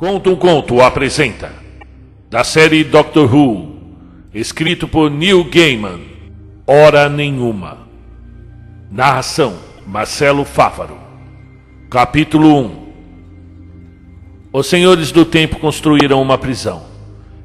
[0.00, 1.52] Conta um Conto apresenta,
[2.30, 3.76] da série Doctor Who,
[4.32, 6.00] escrito por Neil Gaiman,
[6.66, 7.86] Hora Nenhuma.
[8.90, 10.96] Narração: Marcelo Fávaro.
[11.90, 12.70] Capítulo 1
[14.54, 16.84] Os senhores do tempo construíram uma prisão.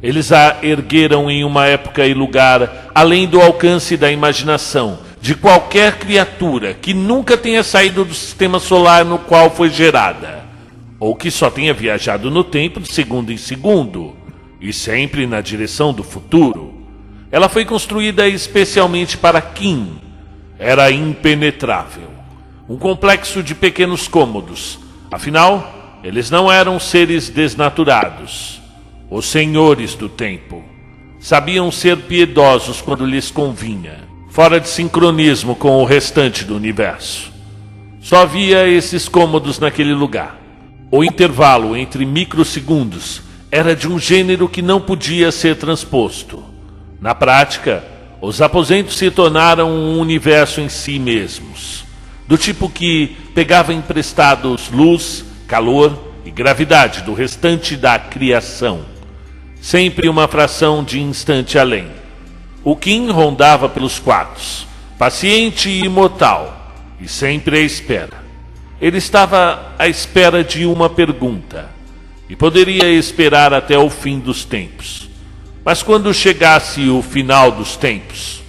[0.02, 6.00] Eles a ergueram em uma época e lugar além do alcance da imaginação de qualquer
[6.00, 10.45] criatura que nunca tenha saído do sistema solar no qual foi gerada,
[11.00, 14.16] ou que só tenha viajado no tempo de segundo em segundo,
[14.60, 16.74] e sempre na direção do futuro.
[17.32, 20.00] Ela foi construída especialmente para Kim.
[20.58, 22.10] Era impenetrável.
[22.68, 24.80] Um complexo de pequenos cômodos.
[25.12, 28.62] Afinal, eles não eram seres desnaturados.
[29.10, 30.64] Os senhores do tempo.
[31.20, 34.06] Sabiam ser piedosos quando lhes convinha
[34.36, 37.32] fora de sincronismo com o restante do universo.
[38.02, 40.45] Só havia esses cômodos naquele lugar.
[40.92, 46.44] O intervalo entre microsegundos era de um gênero que não podia ser transposto.
[47.02, 47.84] Na prática,
[48.22, 51.84] os aposentos se tornaram um universo em si mesmos,
[52.28, 58.86] do tipo que pegava emprestados luz, calor e gravidade do restante da criação,
[59.62, 61.88] sempre uma fração de instante além.
[62.64, 64.66] O Kim rondava pelos quartos,
[64.98, 68.25] paciente e imortal, e sempre à espera.
[68.82, 71.70] Ele estava à espera de uma pergunta,
[72.30, 75.10] e poderia esperar até o fim dos tempos.
[75.64, 78.42] Mas quando chegasse o final dos tempos,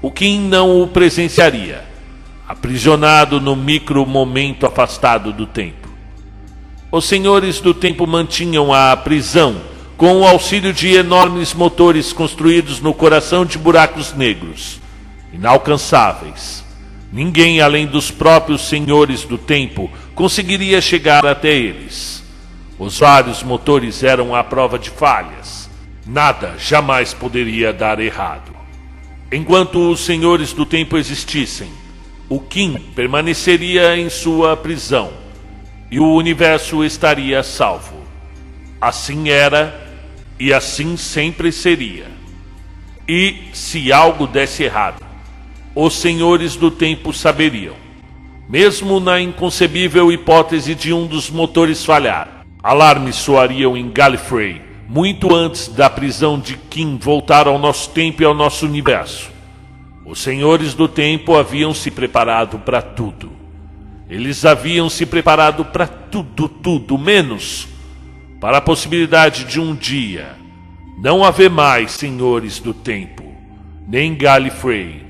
[0.00, 1.84] o Kim não o presenciaria,
[2.46, 5.88] aprisionado no micro momento afastado do tempo.
[6.90, 9.60] Os senhores do tempo mantinham a prisão
[9.96, 14.80] com o auxílio de enormes motores construídos no coração de buracos negros,
[15.32, 16.63] inalcançáveis.
[17.14, 22.24] Ninguém além dos próprios senhores do tempo conseguiria chegar até eles.
[22.76, 25.70] Os vários motores eram à prova de falhas.
[26.04, 28.50] Nada jamais poderia dar errado.
[29.30, 31.70] Enquanto os senhores do tempo existissem,
[32.28, 35.12] o Kim permaneceria em sua prisão
[35.92, 37.94] e o universo estaria salvo.
[38.80, 39.72] Assim era
[40.36, 42.08] e assim sempre seria.
[43.06, 45.03] E se algo desse errado,
[45.74, 47.74] os senhores do tempo saberiam.
[48.48, 55.68] Mesmo na inconcebível hipótese de um dos motores falhar, alarmes soariam em Gallifrey muito antes
[55.68, 59.30] da prisão de Kim voltar ao nosso tempo e ao nosso universo.
[60.04, 63.32] Os senhores do tempo haviam se preparado para tudo.
[64.08, 67.66] Eles haviam se preparado para tudo, tudo, menos
[68.40, 70.36] para a possibilidade de um dia
[70.98, 73.24] não haver mais senhores do tempo,
[73.88, 75.03] nem Gallifrey,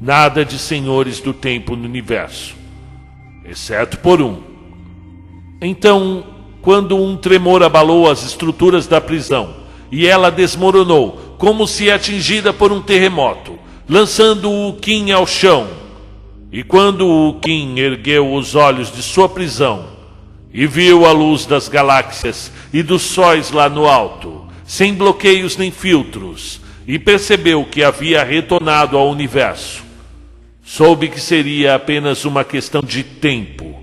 [0.00, 2.54] nada de senhores do tempo no universo,
[3.44, 4.38] exceto por um.
[5.60, 6.24] Então,
[6.62, 9.56] quando um tremor abalou as estruturas da prisão
[9.90, 13.58] e ela desmoronou, como se atingida por um terremoto,
[13.88, 15.66] lançando o Kim ao chão,
[16.52, 19.86] e quando o Kim ergueu os olhos de sua prisão,
[20.52, 25.70] e viu a luz das galáxias e dos sóis lá no alto, sem bloqueios nem
[25.70, 29.87] filtros, e percebeu que havia retornado ao universo.
[30.68, 33.82] Soube que seria apenas uma questão de tempo,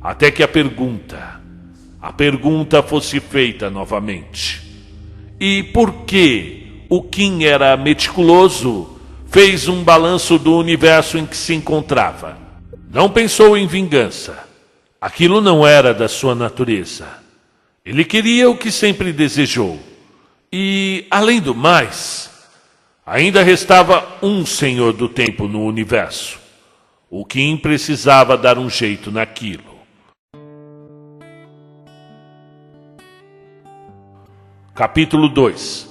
[0.00, 1.40] até que a pergunta,
[2.00, 4.60] a pergunta fosse feita novamente.
[5.40, 11.54] E por que o Kim era meticuloso, fez um balanço do universo em que se
[11.54, 12.36] encontrava.
[12.92, 14.48] Não pensou em vingança
[15.00, 17.06] Aquilo não era da sua natureza.
[17.86, 19.78] Ele queria o que sempre desejou.
[20.52, 22.28] E, além do mais,
[23.08, 26.38] ainda restava um Senhor do tempo no universo.
[27.10, 29.78] O Kim precisava dar um jeito naquilo.
[34.74, 35.88] Capítulo 2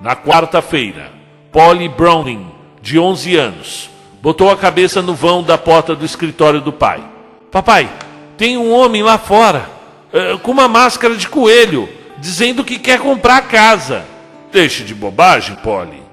[0.00, 1.12] Na quarta-feira,
[1.52, 2.50] Polly Browning,
[2.82, 3.90] de 11 anos,
[4.20, 7.04] botou a cabeça no vão da porta do escritório do pai.
[7.52, 7.88] Papai,
[8.36, 9.70] tem um homem lá fora
[10.12, 11.88] uh, com uma máscara de coelho,
[12.18, 14.04] dizendo que quer comprar a casa.
[14.50, 16.11] Deixe de bobagem, Polly.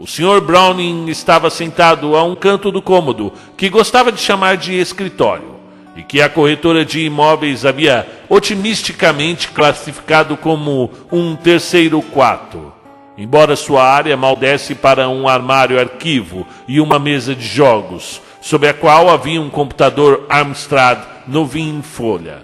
[0.00, 0.40] O Sr.
[0.40, 5.56] Browning estava sentado a um canto do cômodo, que gostava de chamar de escritório,
[5.94, 12.72] e que a corretora de imóveis havia otimisticamente classificado como um terceiro quarto.
[13.18, 18.66] Embora sua área mal desse para um armário arquivo e uma mesa de jogos, sob
[18.66, 20.98] a qual havia um computador Amstrad
[21.28, 22.38] novinho em folha.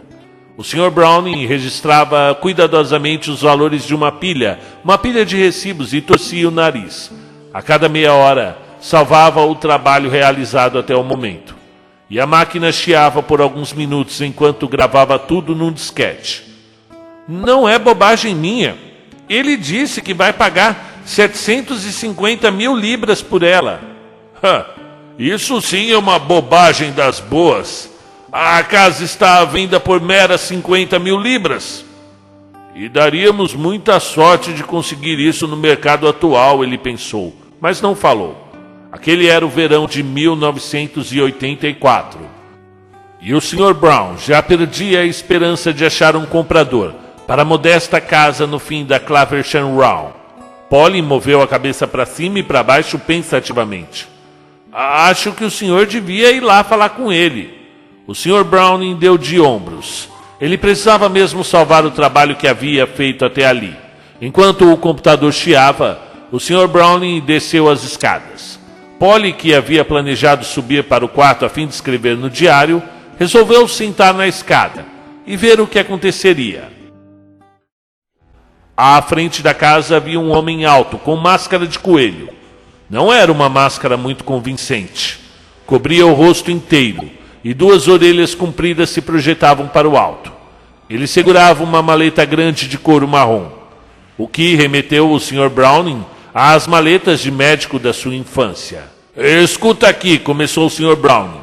[0.58, 0.90] O Sr.
[0.90, 6.50] Browning registrava cuidadosamente os valores de uma pilha, uma pilha de recibos, e torcia o
[6.50, 7.10] nariz.
[7.56, 11.56] A cada meia hora, salvava o trabalho realizado até o momento.
[12.10, 16.44] E a máquina chiava por alguns minutos enquanto gravava tudo num disquete.
[17.26, 18.76] Não é bobagem minha.
[19.26, 23.80] Ele disse que vai pagar 750 mil libras por ela.
[25.18, 27.90] isso sim é uma bobagem das boas.
[28.30, 31.86] A casa está à venda por meras 50 mil libras.
[32.74, 38.42] E daríamos muita sorte de conseguir isso no mercado atual, ele pensou, mas não falou.
[38.90, 42.20] Aquele era o verão de 1984.
[43.20, 43.74] E o Sr.
[43.74, 46.94] Brown já perdia a esperança de achar um comprador
[47.26, 50.14] para a modesta casa no fim da Claversham Round.
[50.70, 54.08] Polly moveu a cabeça para cima e para baixo pensativamente.
[54.72, 57.54] Acho que o senhor devia ir lá falar com ele.
[58.06, 58.44] O Sr.
[58.44, 60.08] Browning deu de ombros.
[60.40, 63.74] Ele precisava mesmo salvar o trabalho que havia feito até ali.
[64.20, 65.98] Enquanto o computador chiava,
[66.30, 66.66] o Sr.
[66.66, 68.58] Browning desceu as escadas.
[68.98, 72.82] Polly, que havia planejado subir para o quarto a fim de escrever no diário,
[73.18, 74.86] resolveu sentar na escada
[75.26, 76.70] e ver o que aconteceria.
[78.76, 82.28] À frente da casa havia um homem alto, com máscara de coelho.
[82.88, 85.20] Não era uma máscara muito convincente.
[85.66, 87.10] Cobria o rosto inteiro
[87.42, 90.32] e duas orelhas compridas se projetavam para o alto.
[90.88, 93.48] Ele segurava uma maleta grande de couro marrom,
[94.16, 95.48] o que remeteu o Sr.
[95.48, 96.04] Browning
[96.38, 98.84] às maletas de médico da sua infância.
[99.16, 100.94] Escuta aqui, começou o Sr.
[100.94, 101.40] Browning,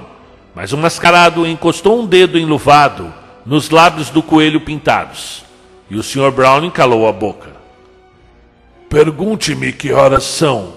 [0.54, 3.12] mas o mascarado encostou um dedo enluvado
[3.44, 5.44] nos lábios do coelho pintados.
[5.90, 6.30] E o Sr.
[6.30, 7.50] Browning calou a boca.
[8.88, 10.76] Pergunte-me que horas são,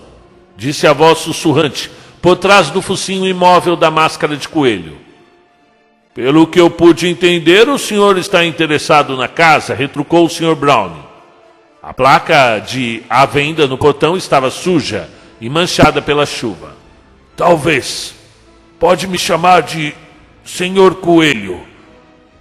[0.57, 1.91] disse a voz sussurrante,
[2.23, 4.97] por trás do focinho imóvel da máscara de coelho.
[6.15, 10.55] Pelo que eu pude entender, o senhor está interessado na casa, retrucou o Sr.
[10.55, 11.05] Browning.
[11.87, 15.09] A placa de à venda no portão estava suja
[15.41, 16.75] e manchada pela chuva.
[17.37, 18.13] Talvez.
[18.77, 19.95] Pode me chamar de
[20.45, 21.61] Senhor Coelho.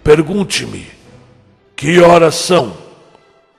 [0.03, 0.88] Pergunte-me.
[1.75, 2.75] Que horas são?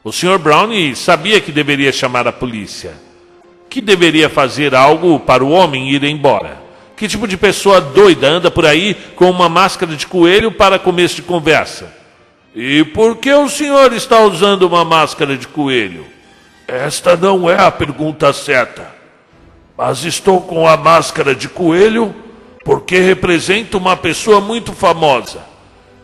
[0.03, 0.41] O Sr.
[0.41, 2.95] Brown sabia que deveria chamar a polícia.
[3.71, 6.61] Que deveria fazer algo para o homem ir embora.
[6.97, 11.15] Que tipo de pessoa doida anda por aí com uma máscara de coelho para começo
[11.15, 11.96] de conversa?
[12.59, 16.07] E por que o senhor está usando uma máscara de coelho?
[16.67, 18.97] Esta não é a pergunta certa.
[19.77, 22.15] Mas estou com a máscara de coelho
[22.65, 25.45] porque representa uma pessoa muito famosa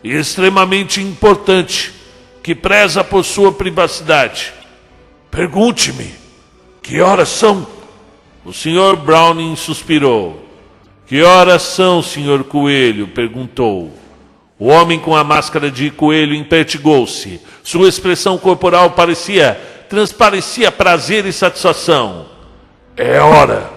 [0.03, 1.91] e extremamente importante
[2.43, 4.53] que preza por sua privacidade.
[5.31, 6.13] Pergunte-me,
[6.83, 7.65] que horas são?
[8.45, 10.47] O senhor Browning suspirou.
[11.07, 13.07] Que horas são, senhor Coelho?
[13.07, 14.02] perguntou.
[14.63, 17.41] O homem com a máscara de coelho impertigou-se.
[17.61, 22.27] Sua expressão corporal parecia, transparecia prazer e satisfação.
[22.95, 23.69] É hora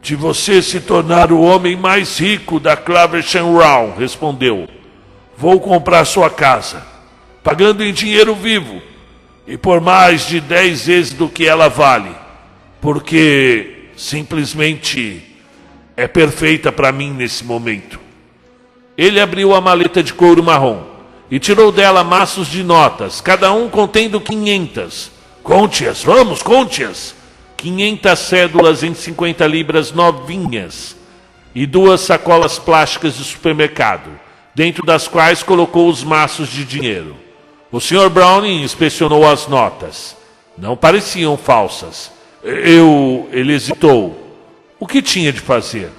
[0.00, 4.68] de você se tornar o homem mais rico da Claversham Round, respondeu.
[5.36, 6.86] Vou comprar sua casa
[7.42, 8.80] pagando em dinheiro vivo
[9.48, 12.14] e por mais de dez vezes do que ela vale,
[12.80, 15.24] porque simplesmente
[15.96, 18.03] é perfeita para mim nesse momento.
[18.96, 20.82] Ele abriu a maleta de couro marrom
[21.30, 25.10] e tirou dela maços de notas, cada um contendo 500.
[25.42, 27.14] Conte-as, vamos, conte-as.
[27.56, 30.94] 500 cédulas em 50 libras novinhas
[31.54, 34.10] e duas sacolas plásticas de supermercado,
[34.54, 37.16] dentro das quais colocou os maços de dinheiro.
[37.72, 38.10] O Sr.
[38.10, 40.16] Browning inspecionou as notas.
[40.56, 42.12] Não pareciam falsas.
[42.42, 43.28] Eu.
[43.32, 44.36] Ele hesitou.
[44.78, 45.90] O que tinha de fazer?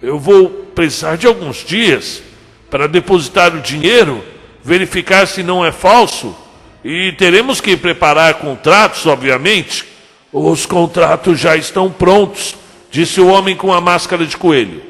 [0.00, 2.22] Eu vou precisar de alguns dias
[2.70, 4.24] para depositar o dinheiro,
[4.62, 6.36] verificar se não é falso
[6.84, 9.84] e teremos que preparar contratos, obviamente.
[10.32, 12.54] Os contratos já estão prontos,
[12.90, 14.82] disse o homem com a máscara de coelho.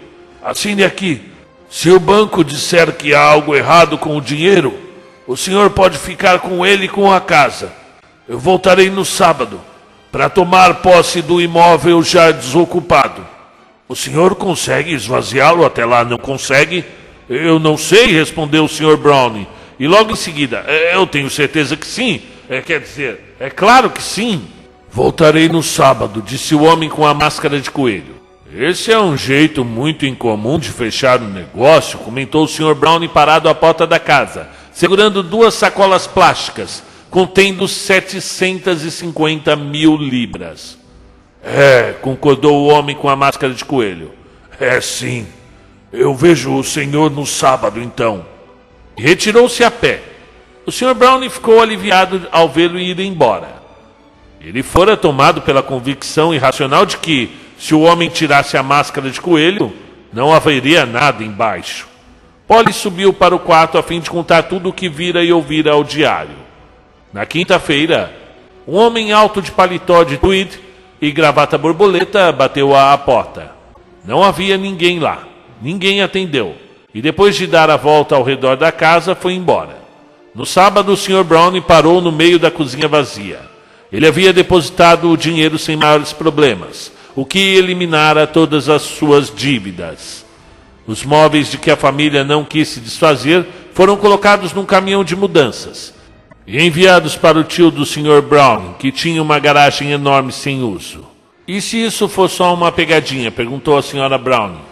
[0.43, 1.23] Assine aqui.
[1.71, 4.75] Se o banco disser que há algo errado com o dinheiro,
[5.27, 7.73] o senhor pode ficar com ele e com a casa.
[8.29, 9.61] Eu voltarei no sábado
[10.11, 13.27] para tomar posse do imóvel já desocupado.
[13.87, 16.05] O senhor consegue esvaziá-lo até lá?
[16.05, 16.85] Não consegue?
[17.29, 19.47] Eu não sei, respondeu o senhor Browning.
[19.79, 22.23] E logo em seguida, é, eu tenho certeza que sim.
[22.49, 24.43] É, quer dizer, é claro que sim.
[24.91, 28.17] Voltarei no sábado, disse o homem com a máscara de coelho.
[28.53, 33.49] Esse é um jeito muito incomum de fechar um negócio, comentou o senhor Browning parado
[33.49, 40.79] à porta da casa segurando duas sacolas plásticas contendo 750 mil libras.
[41.43, 44.13] É, concordou o homem com a máscara de coelho.
[44.61, 45.27] É sim.
[45.93, 48.25] Eu vejo o senhor no sábado, então.
[48.97, 50.03] Retirou-se a pé.
[50.67, 53.49] O senhor Browning ficou aliviado ao vê-lo ir embora.
[54.41, 59.21] Ele fora tomado pela convicção irracional de que, se o homem tirasse a máscara de
[59.21, 59.73] coelho,
[60.13, 61.89] não haveria nada embaixo.
[62.47, 65.73] Polly subiu para o quarto a fim de contar tudo o que vira e ouvira
[65.73, 66.37] ao diário.
[67.13, 68.15] Na quinta-feira,
[68.67, 70.61] um homem alto de paletó de tweed
[71.01, 73.53] e gravata borboleta bateu à porta.
[74.05, 75.29] Não havia ninguém lá.
[75.61, 76.55] Ninguém atendeu.
[76.95, 79.79] E depois de dar a volta ao redor da casa, foi embora.
[80.35, 81.25] No sábado, o Sr.
[81.25, 83.41] Brown parou no meio da cozinha vazia.
[83.93, 90.25] Ele havia depositado o dinheiro sem maiores problemas, o que eliminara todas as suas dívidas.
[90.87, 95.15] Os móveis de que a família não quis se desfazer foram colocados num caminhão de
[95.15, 95.95] mudanças
[96.49, 98.23] e enviados para o tio do Sr.
[98.23, 101.07] Brown, que tinha uma garagem enorme sem uso.
[101.47, 103.31] E se isso for só uma pegadinha?
[103.31, 104.17] perguntou a Sra.
[104.17, 104.68] Brown.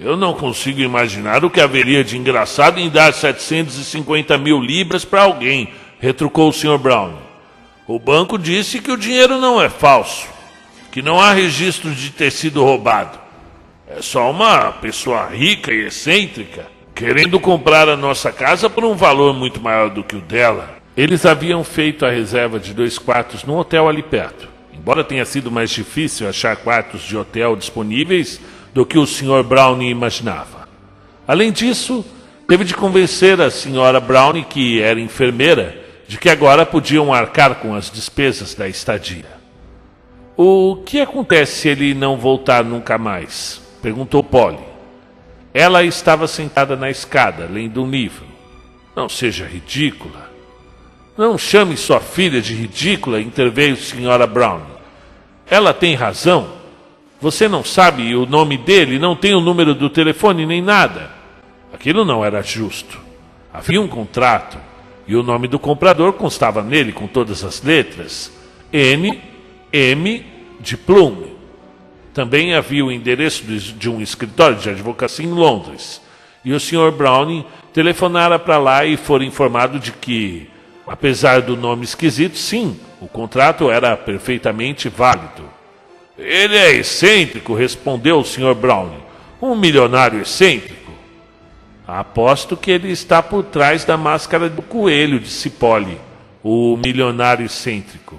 [0.00, 5.22] Eu não consigo imaginar o que haveria de engraçado em dar 750 mil libras para
[5.22, 6.78] alguém, retrucou o Sr.
[6.78, 7.14] Brown.
[7.86, 10.26] O banco disse que o dinheiro não é falso,
[10.90, 13.18] que não há registro de ter sido roubado.
[13.86, 19.34] É só uma pessoa rica e excêntrica querendo comprar a nossa casa por um valor
[19.34, 20.76] muito maior do que o dela.
[20.96, 24.48] Eles haviam feito a reserva de dois quartos num hotel ali perto.
[24.72, 28.40] Embora tenha sido mais difícil achar quartos de hotel disponíveis
[28.74, 29.44] do que o Sr.
[29.44, 30.68] Brownie imaginava.
[31.26, 32.04] Além disso,
[32.48, 34.00] teve de convencer a Sra.
[34.00, 39.32] Brownie, que era enfermeira, de que agora podiam arcar com as despesas da estadia.
[40.36, 43.62] O que acontece se ele não voltar nunca mais?
[43.80, 44.58] perguntou Polly.
[45.52, 48.26] Ela estava sentada na escada, lendo um livro.
[48.96, 50.30] Não seja ridícula.
[51.16, 54.26] Não chame sua filha de ridícula, interveio Sra.
[54.26, 54.62] Brown.
[55.48, 56.63] Ela tem razão.
[57.24, 61.10] Você não sabe o nome dele, não tem o número do telefone nem nada.
[61.72, 63.00] Aquilo não era justo.
[63.50, 64.58] Havia um contrato
[65.08, 68.30] e o nome do comprador constava nele com todas as letras:
[68.70, 69.22] N.
[69.72, 70.26] M.
[70.60, 71.32] de Plume.
[72.12, 76.02] Também havia o endereço de um escritório de advocacia em Londres.
[76.44, 76.92] E o Sr.
[76.92, 80.46] Browning telefonara para lá e foi informado de que
[80.86, 85.53] Apesar do nome esquisito, sim, o contrato era perfeitamente válido.
[86.16, 88.54] Ele é excêntrico, respondeu o Sr.
[88.54, 88.90] Brown.
[89.42, 90.92] Um milionário excêntrico.
[91.86, 96.00] Aposto que ele está por trás da máscara do coelho, disse Polly,
[96.42, 98.18] o milionário excêntrico.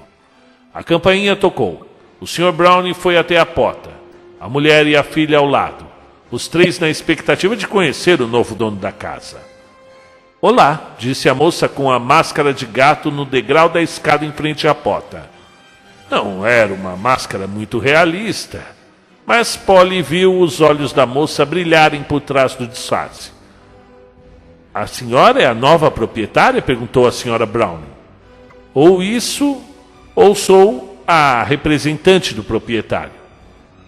[0.74, 1.90] A campainha tocou.
[2.20, 2.52] O Sr.
[2.52, 3.90] Brown foi até a porta.
[4.40, 5.86] A mulher e a filha ao lado.
[6.30, 9.42] Os três na expectativa de conhecer o novo dono da casa.
[10.42, 14.68] Olá, disse a moça com a máscara de gato no degrau da escada em frente
[14.68, 15.35] à porta.
[16.16, 18.64] Não era uma máscara muito realista,
[19.26, 23.34] mas Polly viu os olhos da moça brilharem por trás do disfarce.
[24.74, 26.62] A senhora é a nova proprietária?
[26.62, 27.82] perguntou a senhora Brown.
[28.74, 29.62] Ou isso,
[30.16, 33.12] ou sou a representante do proprietário.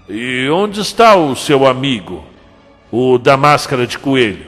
[0.10, 2.26] E onde está o seu amigo,
[2.92, 4.48] o da máscara de coelho?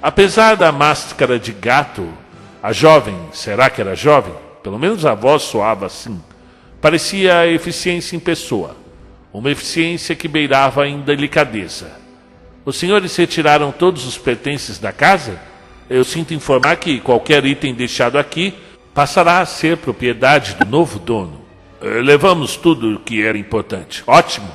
[0.00, 2.08] Apesar da máscara de gato,
[2.62, 4.32] a jovem, será que era jovem?
[4.62, 6.22] Pelo menos a voz soava assim.
[6.84, 8.76] Parecia a eficiência em pessoa,
[9.32, 11.90] uma eficiência que beirava em delicadeza.
[12.62, 15.40] Os senhores retiraram todos os pertences da casa?
[15.88, 18.52] Eu sinto informar que qualquer item deixado aqui
[18.92, 21.40] passará a ser propriedade do novo dono.
[21.80, 24.04] Eh, levamos tudo o que era importante.
[24.06, 24.50] Ótimo.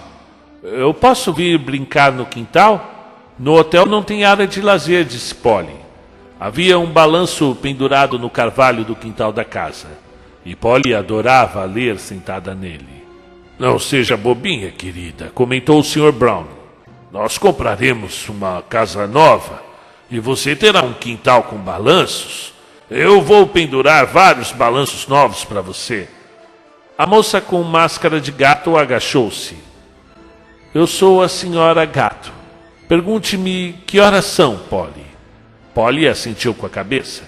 [0.61, 3.33] Eu posso vir brincar no quintal?
[3.39, 5.73] No hotel não tem área de lazer, disse Polly.
[6.39, 9.87] Havia um balanço pendurado no carvalho do quintal da casa.
[10.45, 13.03] E Polly adorava ler sentada nele.
[13.57, 16.11] Não seja bobinha, querida, comentou o Sr.
[16.11, 16.45] Brown.
[17.11, 19.61] Nós compraremos uma casa nova
[20.09, 22.53] e você terá um quintal com balanços.
[22.89, 26.07] Eu vou pendurar vários balanços novos para você.
[26.97, 29.57] A moça com máscara de gato agachou-se.
[30.73, 32.31] Eu sou a senhora Gato.
[32.87, 35.05] Pergunte-me que horas são, Polly.
[35.73, 37.23] Polly assentiu com a cabeça.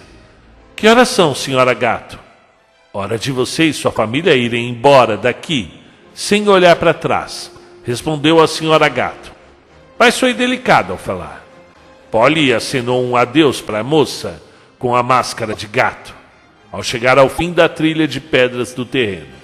[0.74, 2.18] Que horas são, senhora gato?
[2.94, 5.70] Hora de você e sua família irem embora daqui,
[6.12, 7.50] sem olhar para trás,
[7.84, 9.32] respondeu a senhora gato.
[9.98, 11.42] Mas foi delicado ao falar.
[12.10, 14.42] Polly acenou um adeus para a moça
[14.78, 16.14] com a máscara de gato,
[16.70, 19.40] ao chegar ao fim da trilha de pedras do terreno.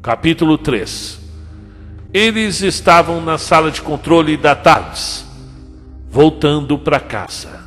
[0.00, 1.18] Capítulo 3
[2.14, 5.26] Eles estavam na sala de controle da TARDIS,
[6.08, 7.59] voltando para casa.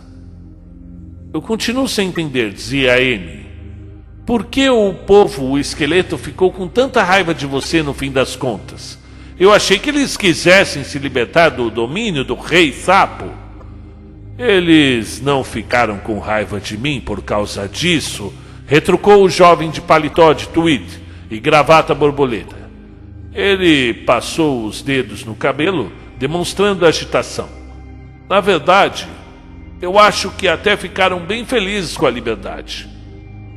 [1.34, 3.48] Eu continuo sem entender, dizia Amy.
[4.24, 8.36] Por que o povo, o esqueleto, ficou com tanta raiva de você no fim das
[8.36, 9.00] contas?
[9.40, 13.32] Eu achei que eles quisessem se libertar do domínio do rei sapo.
[14.38, 18.32] Eles não ficaram com raiva de mim por causa disso,
[18.68, 20.86] retrucou o jovem de paletó de tweed
[21.32, 22.70] e gravata borboleta.
[23.34, 27.50] Ele passou os dedos no cabelo, demonstrando agitação.
[28.30, 29.08] Na verdade,
[29.84, 32.88] Eu acho que até ficaram bem felizes com a liberdade.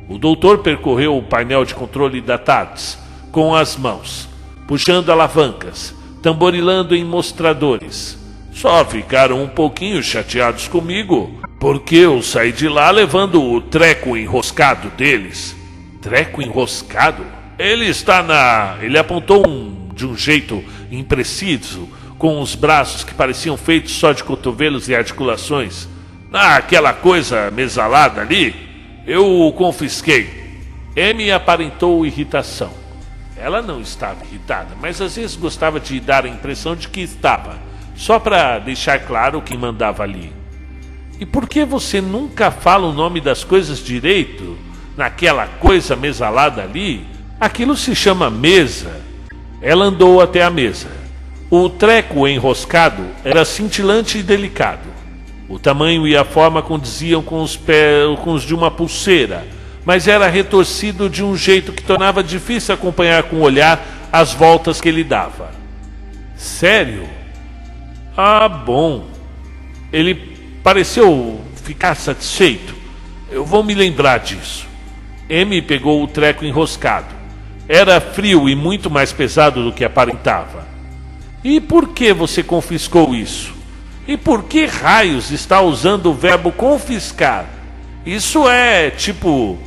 [0.09, 2.99] O doutor percorreu o painel de controle da TARDIS
[3.31, 4.27] com as mãos,
[4.67, 8.19] puxando alavancas, tamborilando em mostradores.
[8.51, 11.31] Só ficaram um pouquinho chateados comigo,
[11.61, 15.55] porque eu saí de lá levando o treco enroscado deles.
[16.01, 17.25] Treco enroscado?
[17.57, 18.75] Ele está na.
[18.81, 24.25] Ele apontou um, de um jeito impreciso, com os braços que pareciam feitos só de
[24.25, 25.87] cotovelos e articulações.
[26.29, 28.53] Naquela coisa mesalada ali,
[29.05, 30.61] eu o confisquei.
[30.95, 32.71] M aparentou irritação.
[33.37, 37.57] Ela não estava irritada, mas às vezes gostava de dar a impressão de que estava,
[37.95, 40.33] só para deixar claro quem mandava ali.
[41.19, 44.57] E por que você nunca fala o nome das coisas direito?
[44.97, 47.05] Naquela coisa mesalada ali?
[47.39, 49.01] Aquilo se chama mesa.
[49.61, 50.89] Ela andou até a mesa.
[51.49, 54.96] O treco enroscado era cintilante e delicado.
[55.49, 59.47] O tamanho e a forma condiziam com os, pés, com os de uma pulseira,
[59.85, 64.81] mas era retorcido de um jeito que tornava difícil acompanhar com o olhar as voltas
[64.81, 65.51] que ele dava.
[66.35, 67.07] Sério?
[68.15, 69.05] Ah, bom.
[69.91, 70.15] Ele
[70.61, 72.75] pareceu ficar satisfeito.
[73.31, 74.67] Eu vou me lembrar disso.
[75.29, 77.15] M pegou o treco enroscado.
[77.67, 80.67] Era frio e muito mais pesado do que aparentava.
[81.43, 83.56] E por que você confiscou isso?
[84.07, 87.45] E por que raios está usando o verbo confiscar?
[88.05, 89.57] Isso é tipo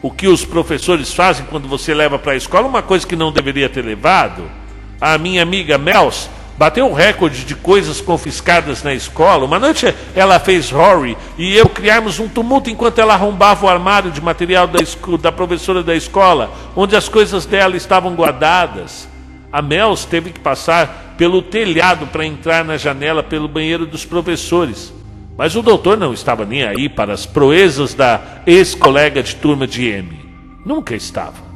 [0.00, 3.30] o que os professores fazem quando você leva para a escola, uma coisa que não
[3.30, 4.50] deveria ter levado.
[4.98, 9.44] A minha amiga Mels bateu o recorde de coisas confiscadas na escola.
[9.44, 14.10] Uma noite ela fez Rory e eu criarmos um tumulto enquanto ela arrombava o armário
[14.10, 14.78] de material da,
[15.20, 19.09] da professora da escola, onde as coisas dela estavam guardadas.
[19.52, 24.92] A Mels teve que passar pelo telhado para entrar na janela pelo banheiro dos professores.
[25.36, 29.86] Mas o doutor não estava nem aí para as proezas da ex-colega de turma de
[29.86, 30.18] M.
[30.64, 31.50] Nunca estava.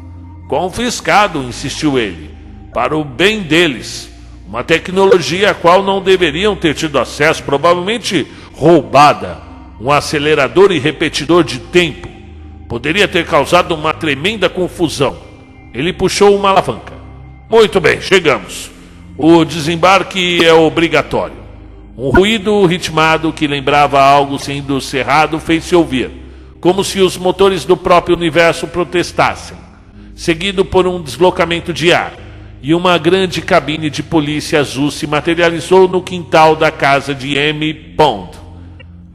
[0.49, 2.35] Confiscado, insistiu ele,
[2.73, 4.11] para o bem deles.
[4.47, 9.39] Uma tecnologia a qual não deveriam ter tido acesso, provavelmente roubada.
[9.81, 12.09] Um acelerador e repetidor de tempo.
[12.69, 15.17] Poderia ter causado uma tremenda confusão.
[15.73, 17.04] Ele puxou uma alavanca.
[17.55, 18.69] Muito bem, chegamos.
[19.17, 21.37] O desembarque é obrigatório.
[21.97, 26.11] Um ruído ritmado que lembrava algo sendo cerrado fez-se ouvir,
[26.61, 29.57] como se os motores do próprio universo protestassem,
[30.17, 32.15] seguido por um deslocamento de ar,
[32.61, 37.73] e uma grande cabine de polícia azul se materializou no quintal da casa de M.
[37.97, 38.37] Pond.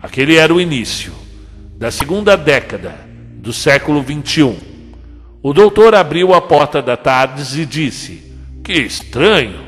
[0.01, 1.11] Aquele era o início
[1.77, 3.01] da segunda década
[3.33, 4.55] do século XXI.
[5.43, 8.28] O doutor abriu a porta da Tardes e disse:
[8.69, 9.61] Que estranho!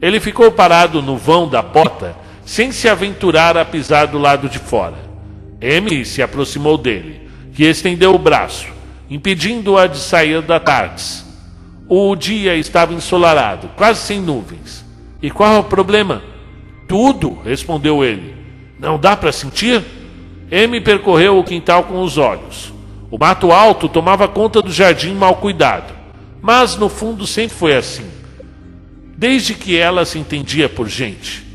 [0.00, 2.16] Ele ficou parado no vão da porta,
[2.46, 4.96] sem se aventurar a pisar do lado de fora.
[5.60, 8.68] M se aproximou dele, que estendeu o braço,
[9.10, 11.04] impedindo-a de sair da tarde.
[11.86, 14.82] O dia estava ensolarado, quase sem nuvens.
[15.20, 16.22] E qual é o problema?
[16.88, 18.34] Tudo, respondeu ele.
[18.78, 19.84] Não dá para sentir?
[20.50, 22.72] M percorreu o quintal com os olhos.
[23.10, 25.92] O mato alto tomava conta do jardim mal cuidado,
[26.40, 28.21] mas no fundo sempre foi assim
[29.22, 31.46] desde que ela se entendia por gente.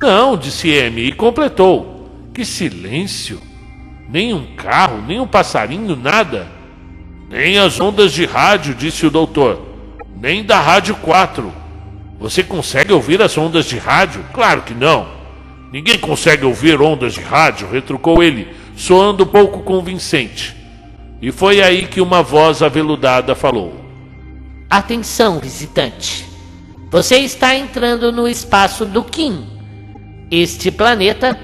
[0.00, 2.08] Não, disse M e completou.
[2.32, 3.42] Que silêncio!
[4.08, 6.48] Nem um carro, nem um passarinho, nada.
[7.28, 9.60] Nem as ondas de rádio, disse o doutor.
[10.16, 11.52] Nem da Rádio 4.
[12.18, 14.24] Você consegue ouvir as ondas de rádio?
[14.32, 15.06] Claro que não.
[15.70, 20.56] Ninguém consegue ouvir ondas de rádio, retrucou ele, soando pouco convincente.
[21.20, 23.74] E foi aí que uma voz aveludada falou:
[24.70, 26.32] Atenção, visitante.
[26.94, 29.48] Você está entrando no espaço do Kim.
[30.30, 31.36] Este planeta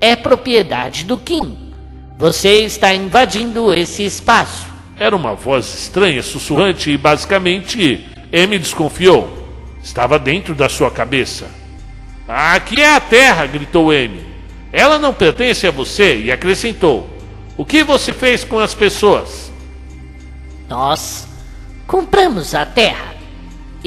[0.00, 1.72] é propriedade do Kim.
[2.18, 4.66] Você está invadindo esse espaço.
[4.98, 9.48] Era uma voz estranha, sussurrante e basicamente M desconfiou.
[9.80, 11.46] Estava dentro da sua cabeça.
[12.26, 14.26] Aqui é a Terra, gritou M.
[14.72, 17.08] Ela não pertence a você e acrescentou:
[17.56, 19.52] O que você fez com as pessoas?
[20.68, 21.28] Nós
[21.86, 23.15] compramos a Terra.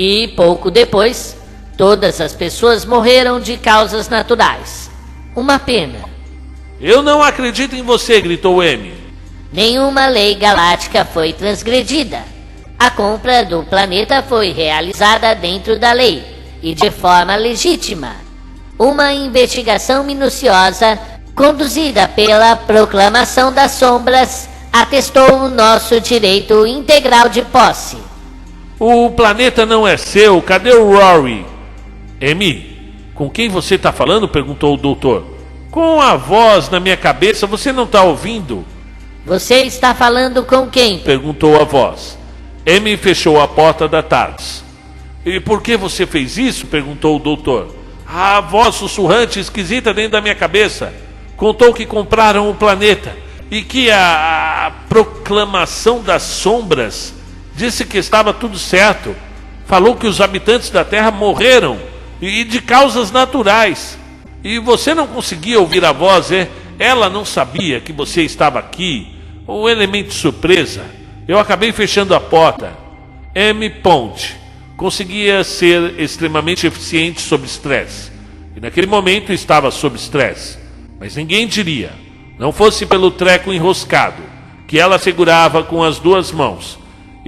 [0.01, 1.35] E pouco depois,
[1.77, 4.89] todas as pessoas morreram de causas naturais.
[5.35, 5.99] Uma pena.
[6.79, 8.93] Eu não acredito em você, gritou M.
[9.51, 12.19] Nenhuma lei galáctica foi transgredida.
[12.79, 16.23] A compra do planeta foi realizada dentro da lei
[16.63, 18.15] e de forma legítima.
[18.79, 20.97] Uma investigação minuciosa,
[21.35, 28.08] conduzida pela Proclamação das Sombras, atestou o nosso direito integral de posse.
[28.79, 31.45] O planeta não é seu, cadê o Rory?
[32.21, 34.29] Amy, com quem você está falando?
[34.29, 35.25] perguntou o doutor.
[35.69, 38.65] Com a voz na minha cabeça, você não está ouvindo?
[39.25, 40.99] Você está falando com quem?
[40.99, 42.17] Perguntou a voz.
[42.65, 44.63] Amy fechou a porta da TARDIS.
[45.25, 46.65] E por que você fez isso?
[46.67, 47.75] Perguntou o doutor.
[48.07, 50.93] A voz sussurrante esquisita dentro da minha cabeça
[51.35, 53.15] contou que compraram o planeta
[53.51, 57.18] e que a, a proclamação das sombras
[57.59, 59.15] disse que estava tudo certo.
[59.65, 61.77] Falou que os habitantes da Terra morreram
[62.21, 63.99] e de causas naturais.
[64.43, 66.49] E você não conseguia ouvir a voz, é?
[66.79, 69.15] Ela não sabia que você estava aqui.
[69.45, 70.85] O elemento surpresa.
[71.27, 72.75] Eu acabei fechando a porta.
[73.35, 73.69] M.
[73.69, 74.39] Ponte
[74.79, 78.11] conseguia ser extremamente eficiente sob estresse.
[78.55, 80.57] E naquele momento estava sob estresse.
[80.97, 81.91] Mas ninguém diria,
[82.39, 84.23] não fosse pelo treco enroscado,
[84.65, 86.78] que ela segurava com as duas mãos,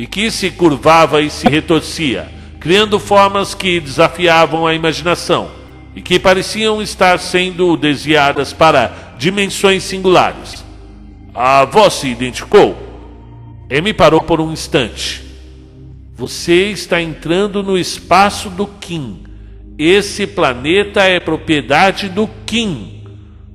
[0.01, 2.27] e que se curvava e se retorcia,
[2.59, 5.51] criando formas que desafiavam a imaginação
[5.95, 10.65] e que pareciam estar sendo desviadas para dimensões singulares.
[11.35, 12.75] A voz se identificou.
[13.71, 15.21] Amy parou por um instante.
[16.15, 19.19] Você está entrando no espaço do Kim.
[19.77, 23.03] Esse planeta é propriedade do Kim.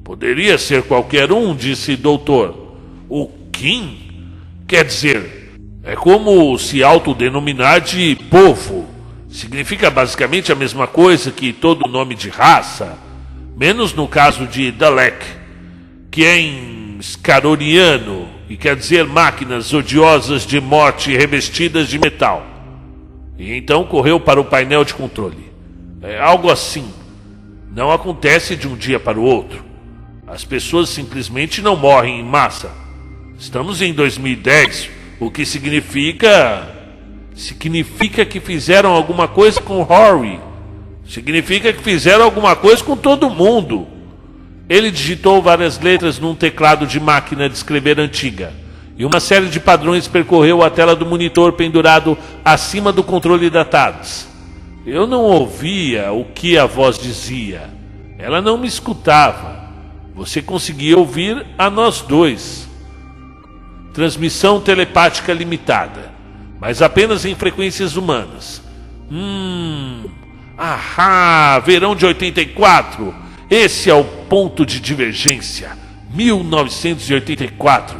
[0.05, 2.77] Poderia ser qualquer um, disse o doutor.
[3.09, 3.99] O Kim?
[4.69, 5.36] Quer dizer,
[5.87, 8.89] é como se autodenominar de povo.
[9.31, 12.99] Significa basicamente a mesma coisa que todo nome de raça,
[13.57, 15.25] menos no caso de Dalek,
[16.11, 22.45] que é em Scaroniano e quer dizer máquinas odiosas de morte revestidas de metal.
[23.39, 25.53] E então correu para o painel de controle.
[26.03, 26.91] É algo assim.
[27.71, 29.65] Não acontece de um dia para o outro.
[30.27, 32.73] As pessoas simplesmente não morrem em massa.
[33.39, 36.75] Estamos em 2010, o que significa
[37.35, 40.41] significa que fizeram alguma coisa com Rory.
[41.07, 43.87] Significa que fizeram alguma coisa com todo mundo.
[44.69, 48.53] Ele digitou várias letras num teclado de máquina de escrever antiga
[48.99, 53.65] e uma série de padrões percorreu a tela do monitor pendurado acima do controle da
[53.65, 54.27] TARDIS.
[54.87, 57.69] Eu não ouvia o que a voz dizia.
[58.19, 59.67] Ela não me escutava.
[60.15, 62.66] Você conseguia ouvir a nós dois.
[63.97, 66.13] Transmissão telepática limitada,
[66.61, 68.61] mas apenas em frequências humanas.
[69.11, 70.05] Hum.
[70.59, 73.15] Ahá, verão de 84.
[73.49, 75.71] Esse é o ponto de divergência.
[76.13, 77.97] 1984.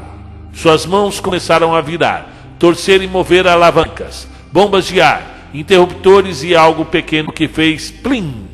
[0.53, 6.85] Suas mãos começaram a virar, torcer e mover alavancas, bombas de ar, interruptores e algo
[6.85, 8.47] pequeno que fez plim.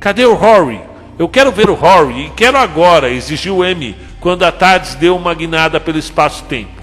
[0.00, 0.80] Cadê o Rory?
[1.18, 3.94] Eu quero ver o Rory e quero agora, exigiu M
[4.24, 6.82] quando a Tardes deu uma guinada pelo espaço-tempo.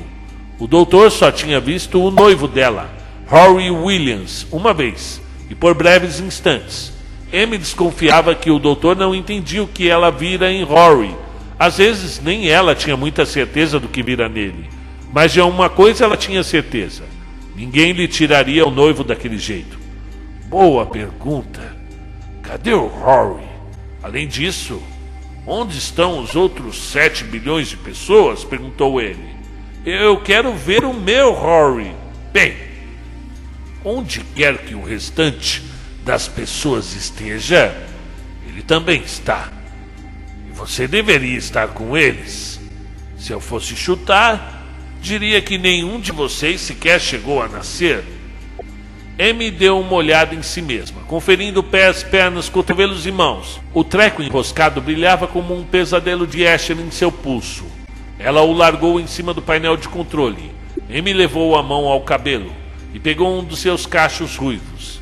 [0.58, 2.90] O doutor só tinha visto o noivo dela,
[3.28, 6.94] Rory Williams, uma vez, e por breves instantes.
[7.34, 11.14] M desconfiava que o doutor não entendia o que ela vira em Rory
[11.62, 14.68] às vezes nem ela tinha muita certeza do que vira nele,
[15.14, 17.04] mas de uma coisa ela tinha certeza:
[17.56, 19.80] ninguém lhe tiraria o noivo daquele jeito.
[20.50, 21.78] Boa pergunta.
[22.42, 23.44] Cadê o Rory?
[24.02, 24.82] Além disso,
[25.46, 28.44] onde estão os outros sete bilhões de pessoas?
[28.44, 29.32] perguntou ele.
[29.86, 31.96] Eu quero ver o meu Rory.
[32.32, 32.56] Bem,
[33.84, 35.64] onde quer que o restante
[36.04, 37.76] das pessoas esteja,
[38.48, 39.52] ele também está.
[40.54, 42.60] Você deveria estar com eles.
[43.18, 44.64] Se eu fosse chutar,
[45.02, 48.04] diria que nenhum de vocês sequer chegou a nascer.
[49.22, 53.62] M deu uma olhada em si mesma, conferindo pés, pernas, cotovelos e mãos.
[53.72, 57.64] O treco enroscado brilhava como um pesadelo de Asher em seu pulso.
[58.18, 60.52] Ela o largou em cima do painel de controle.
[60.90, 62.52] M levou a mão ao cabelo
[62.96, 65.00] e pegou um dos seus cachos ruivos.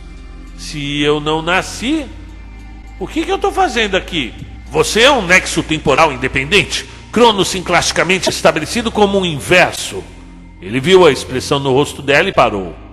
[0.58, 2.06] Se eu não nasci,
[3.00, 4.34] o que, que eu estou fazendo aqui?
[4.70, 10.04] Você é um nexo temporal independente, Cronos classicamente estabelecido como um inverso.
[10.62, 12.89] Ele viu a expressão no rosto dela e parou.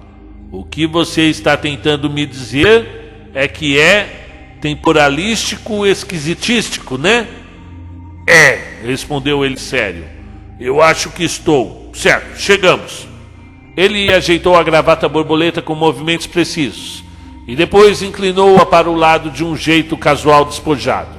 [0.57, 7.29] O que você está tentando me dizer é que é temporalístico esquisitístico, né?
[8.27, 10.07] É, respondeu ele sério.
[10.59, 11.91] Eu acho que estou.
[11.93, 13.07] Certo, chegamos.
[13.77, 17.05] Ele ajeitou a gravata borboleta com movimentos precisos
[17.47, 21.15] e depois inclinou-a para o lado de um jeito casual despojado.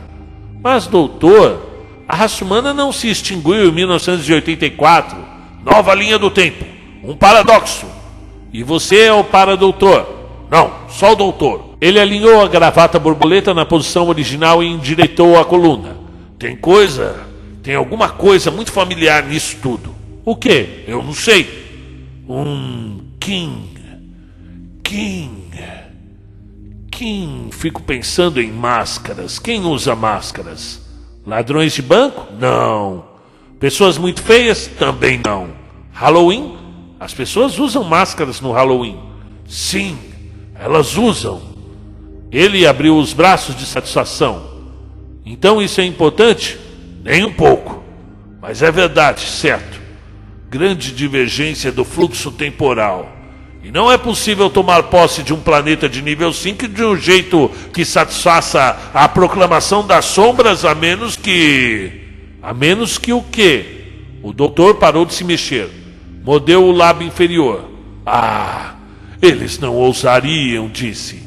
[0.63, 5.15] Mas, doutor, a raça humana não se extinguiu em 1984.
[5.63, 6.65] Nova linha do tempo.
[7.03, 7.96] Um paradoxo.
[8.51, 10.05] E você é o paradoutor.
[10.49, 11.75] Não, só o doutor.
[11.79, 15.97] Ele alinhou a gravata borboleta na posição original e endireitou a coluna.
[16.39, 17.27] Tem coisa,
[17.61, 19.93] tem alguma coisa muito familiar nisso tudo.
[20.25, 20.83] O que?
[20.87, 21.47] Eu não sei.
[22.27, 23.77] Um King.
[24.83, 25.37] King.
[26.91, 29.37] Quem fico pensando em máscaras?
[29.37, 30.81] Quem usa máscaras?
[31.25, 32.25] Ladrões de banco?
[32.39, 33.05] Não.
[33.59, 34.67] Pessoas muito feias?
[34.79, 35.49] Também não.
[35.91, 36.56] Halloween?
[36.99, 38.99] As pessoas usam máscaras no Halloween.
[39.47, 39.97] Sim,
[40.55, 41.41] elas usam.
[42.31, 44.41] Ele abriu os braços de satisfação.
[45.25, 46.57] Então isso é importante?
[47.03, 47.83] Nem um pouco.
[48.41, 49.79] Mas é verdade, certo.
[50.49, 53.11] Grande divergência do fluxo temporal.
[53.63, 57.51] E não é possível tomar posse de um planeta de nível 5 de um jeito
[57.73, 61.91] que satisfaça a proclamação das sombras, a menos que.
[62.41, 63.65] A menos que o quê?
[64.23, 65.69] O doutor parou de se mexer.
[66.27, 67.69] Mordeu o lábio inferior.
[68.05, 68.75] Ah,
[69.21, 71.23] eles não ousariam, disse.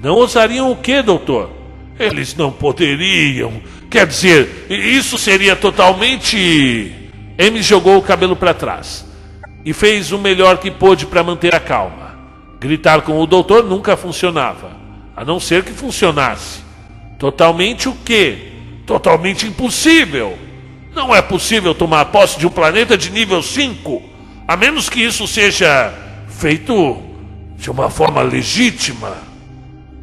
[0.00, 1.52] Não ousariam o quê, doutor?
[1.96, 3.62] Eles não poderiam.
[3.88, 6.92] Quer dizer, isso seria totalmente.
[7.38, 9.06] M jogou o cabelo para trás
[9.64, 12.18] e fez o melhor que pôde para manter a calma.
[12.58, 14.72] Gritar com o doutor nunca funcionava,
[15.16, 16.58] a não ser que funcionasse.
[17.20, 18.48] Totalmente o quê?
[18.84, 20.36] Totalmente impossível.
[20.98, 24.02] Não é possível tomar posse de um planeta de nível 5,
[24.48, 25.94] a menos que isso seja
[26.28, 27.00] feito
[27.56, 29.16] de uma forma legítima.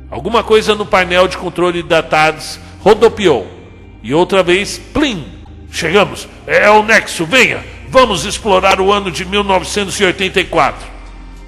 [0.10, 3.45] Alguma coisa no painel de controle da TARDIS rodopiou.
[4.01, 5.25] E outra vez, plim!
[5.69, 6.29] Chegamos!
[6.47, 7.62] É o Nexo, venha!
[7.89, 10.88] Vamos explorar o ano de 1984.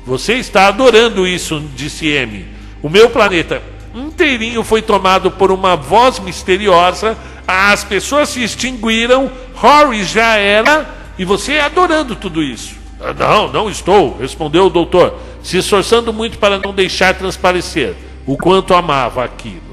[0.06, 2.46] Você está adorando isso, disse M.
[2.84, 3.64] O meu planeta
[3.96, 7.18] inteirinho foi tomado por uma voz misteriosa.
[7.48, 9.32] As pessoas se extinguiram.
[9.56, 10.86] Rory já era.
[11.18, 12.76] E você adorando tudo isso.
[13.00, 18.36] Ah, não, não estou, respondeu o doutor, se esforçando muito para não deixar transparecer o
[18.36, 19.68] quanto amava aquilo.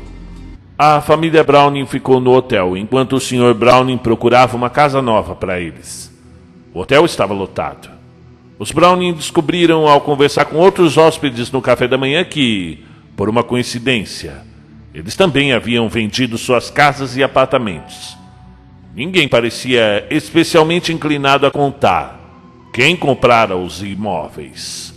[0.79, 3.55] A família Browning ficou no hotel, enquanto o Sr.
[3.55, 6.13] Browning procurava uma casa nova para eles.
[6.73, 7.89] O hotel estava lotado.
[8.59, 12.85] Os Browning descobriram ao conversar com outros hóspedes no café da manhã que,
[13.17, 14.43] por uma coincidência,
[14.95, 18.17] eles também haviam vendido suas casas e apartamentos.
[18.95, 22.21] Ninguém parecia especialmente inclinado a contar
[22.73, 24.95] quem comprara os imóveis.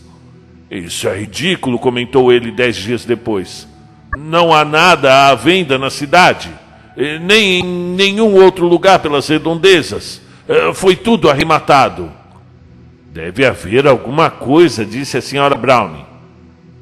[0.70, 3.68] Isso é ridículo, comentou ele dez dias depois.
[4.16, 6.50] Não há nada à venda na cidade,
[7.22, 10.22] nem em nenhum outro lugar pelas redondezas.
[10.48, 12.12] Eh, foi tudo arrematado.
[13.12, 16.06] Deve haver alguma coisa, disse a senhora Browning.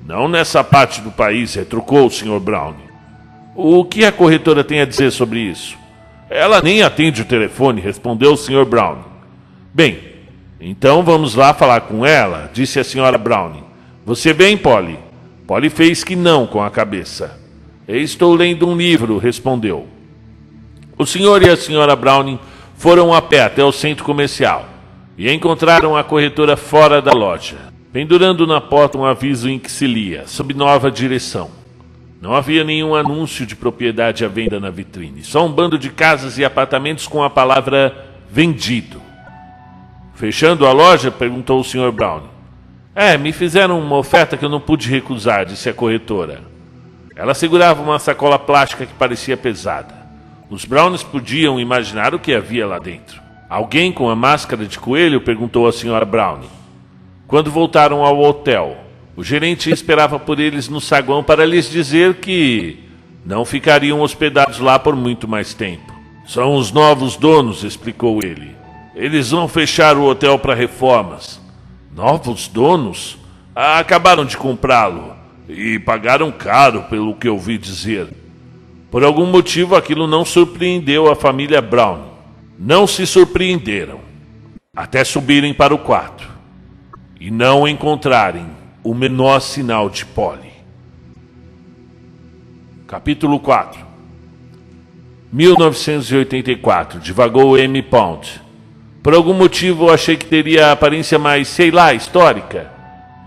[0.05, 2.84] Não nessa parte do país, retrucou o senhor Browning.
[3.57, 5.77] O que a corretora tem a dizer sobre isso?
[6.29, 9.05] Ela nem atende o telefone, respondeu o senhor Browning.
[9.73, 9.97] Bem,
[10.59, 13.63] então vamos lá falar com ela, disse a senhora Browning.
[14.05, 14.99] Você vem, Polly?
[15.47, 17.39] Polly fez que não com a cabeça.
[17.87, 19.87] Estou lendo um livro, respondeu.
[20.97, 22.39] O senhor e a senhora Browning
[22.75, 24.67] foram a pé até o centro comercial
[25.17, 27.57] e encontraram a corretora fora da loja,
[27.93, 31.49] pendurando na porta um aviso em que se lia, sob nova direção.
[32.25, 36.39] Não havia nenhum anúncio de propriedade à venda na vitrine, só um bando de casas
[36.39, 37.95] e apartamentos com a palavra
[38.31, 38.99] vendido.
[40.15, 41.91] Fechando a loja, perguntou o Sr.
[41.91, 42.23] Brown.
[42.95, 46.41] É, me fizeram uma oferta que eu não pude recusar, disse a corretora.
[47.15, 49.93] Ela segurava uma sacola plástica que parecia pesada.
[50.49, 53.21] Os Browns podiam imaginar o que havia lá dentro.
[53.47, 56.39] Alguém com a máscara de coelho perguntou à senhora Brown.
[57.27, 58.77] Quando voltaram ao hotel,
[59.17, 62.79] o gerente esperava por eles no saguão para lhes dizer que
[63.25, 65.93] não ficariam hospedados lá por muito mais tempo.
[66.27, 68.55] São os novos donos, explicou ele.
[68.93, 71.41] Eles vão fechar o hotel para reformas.
[71.95, 73.17] Novos donos?
[73.55, 75.15] Ah, acabaram de comprá-lo
[75.47, 78.07] e pagaram caro, pelo que ouvi dizer.
[78.91, 81.99] Por algum motivo, aquilo não surpreendeu a família Brown.
[82.57, 83.99] Não se surpreenderam,
[84.75, 86.27] até subirem para o quarto
[87.19, 88.45] e não encontrarem
[88.85, 90.53] o menor sinal de Polly.
[92.85, 93.83] Capítulo 4
[95.33, 97.81] 1984, divagou M.
[97.81, 98.39] Pound.
[99.01, 102.71] Por algum motivo eu achei que teria a aparência mais, sei lá, histórica.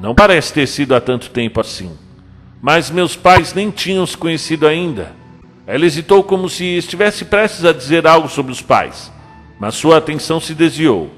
[0.00, 1.90] Não parece ter sido há tanto tempo assim.
[2.62, 5.10] Mas meus pais nem tinham se conhecido ainda.
[5.66, 9.12] Ela hesitou como se estivesse prestes a dizer algo sobre os pais,
[9.58, 11.10] mas sua atenção se desviou.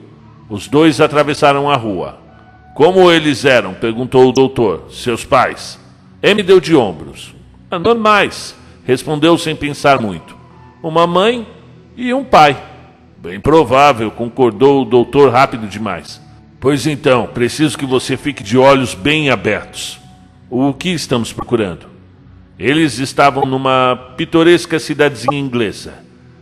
[0.49, 2.30] Os dois atravessaram a rua.
[2.75, 3.75] Como eles eram?
[3.75, 4.87] perguntou o doutor.
[4.91, 5.79] Seus pais?
[6.23, 7.35] M deu de ombros.
[7.71, 8.55] Normais,
[8.85, 10.37] respondeu sem pensar muito.
[10.83, 11.47] Uma mãe
[11.97, 12.57] e um pai.
[13.19, 16.21] Bem provável, concordou o doutor rápido demais.
[16.59, 19.99] Pois então, preciso que você fique de olhos bem abertos.
[20.49, 21.87] O que estamos procurando?
[22.59, 25.95] Eles estavam numa pitoresca cidadezinha inglesa,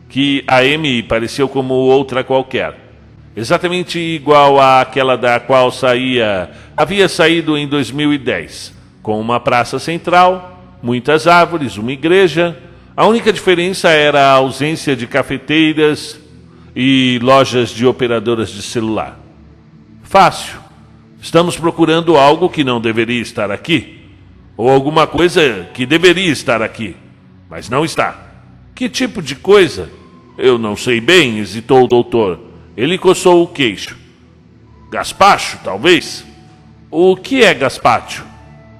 [0.08, 2.87] que a Amy pareceu como outra qualquer.
[3.38, 11.28] Exatamente igual àquela da qual saía, havia saído em 2010, com uma praça central, muitas
[11.28, 12.56] árvores, uma igreja,
[12.98, 16.18] A única diferença era a ausência de cafeteiras
[16.74, 19.16] e lojas de operadoras de celular.
[20.02, 20.58] Fácil.
[21.22, 24.00] Estamos procurando algo que não deveria estar aqui.
[24.56, 26.96] Ou alguma coisa que deveria estar aqui,
[27.48, 28.18] mas não está.
[28.74, 29.88] Que tipo de coisa?
[30.36, 32.47] Eu não sei bem, hesitou o doutor.
[32.78, 33.98] Ele coçou o queixo.
[34.88, 36.24] Gaspacho, talvez?
[36.88, 38.24] O que é gaspacho?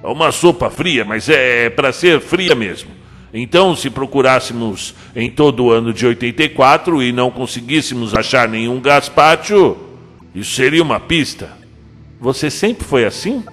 [0.01, 2.89] É uma sopa fria, mas é para ser fria mesmo.
[3.33, 9.75] Então, se procurássemos em todo o ano de 84 e não conseguíssemos achar nenhum gaspacho,
[10.33, 11.49] isso seria uma pista.
[12.21, 13.43] Você sempre foi assim?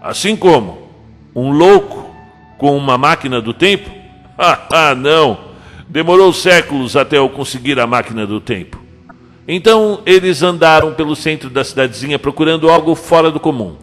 [0.00, 0.88] Assim como?
[1.34, 2.14] Um louco
[2.58, 3.90] com uma máquina do tempo?
[4.38, 5.46] Ah, não!
[5.88, 8.85] Demorou séculos até eu conseguir a máquina do tempo.
[9.48, 13.76] Então eles andaram pelo centro da cidadezinha procurando algo fora do comum,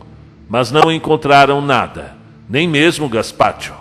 [0.49, 2.15] mas não encontraram nada,
[2.49, 3.73] nem mesmo Gaspacho.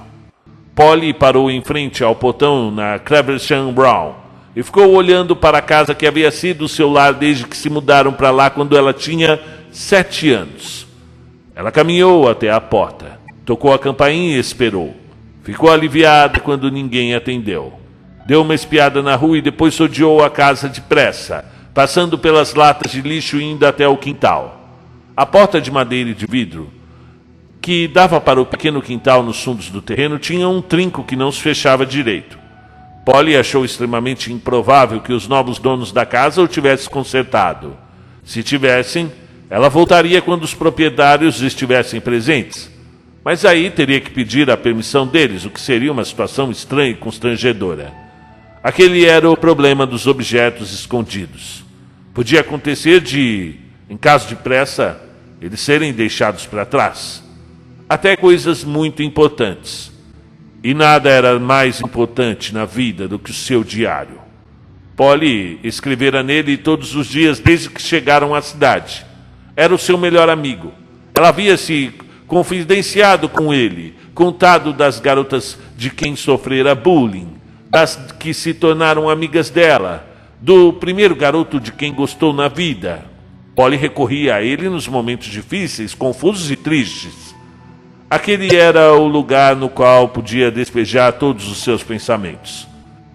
[0.75, 4.15] Polly parou em frente ao portão na Cleversham Brown
[4.55, 8.13] e ficou olhando para a casa que havia sido seu lar desde que se mudaram
[8.13, 9.41] para lá quando ela tinha
[9.71, 10.87] sete anos.
[11.55, 13.21] Ela caminhou até a porta.
[13.45, 14.95] Tocou a campainha e esperou.
[15.43, 17.73] Ficou aliviada quando ninguém atendeu.
[18.25, 23.01] Deu uma espiada na rua e depois odiou a casa depressa, passando pelas latas de
[23.01, 24.61] lixo e indo até o quintal.
[25.17, 26.71] A porta de madeira e de vidro,
[27.61, 31.31] que dava para o pequeno quintal nos fundos do terreno, tinha um trinco que não
[31.31, 32.39] se fechava direito.
[33.05, 37.77] Polly achou extremamente improvável que os novos donos da casa o tivessem consertado.
[38.25, 39.11] Se tivessem,
[39.51, 42.71] ela voltaria quando os proprietários estivessem presentes.
[43.25, 46.97] Mas aí teria que pedir a permissão deles, o que seria uma situação estranha e
[46.97, 47.93] constrangedora.
[48.63, 51.62] Aquele era o problema dos objetos escondidos.
[52.15, 53.55] Podia acontecer de,
[53.89, 55.01] em caso de pressa,
[55.41, 57.23] eles serem deixados para trás.
[57.89, 59.91] Até coisas muito importantes.
[60.63, 64.21] E nada era mais importante na vida do que o seu diário.
[64.95, 69.07] Polly escrevera nele todos os dias desde que chegaram à cidade.
[69.57, 70.73] Era o seu melhor amigo.
[71.15, 71.93] Ela havia se
[72.27, 77.29] confidenciado com ele, contado das garotas de quem sofrera bullying,
[77.69, 80.12] das que se tornaram amigas dela,
[80.43, 83.07] do primeiro garoto de quem gostou na vida.
[83.55, 87.33] Polly recorria a ele nos momentos difíceis, confusos e tristes.
[88.11, 92.67] Aquele era o lugar no qual podia despejar todos os seus pensamentos.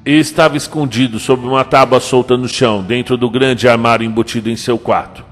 [0.06, 4.80] Estava escondido sob uma tábua solta no chão, dentro do grande armário embutido em seu
[4.80, 5.26] quarto.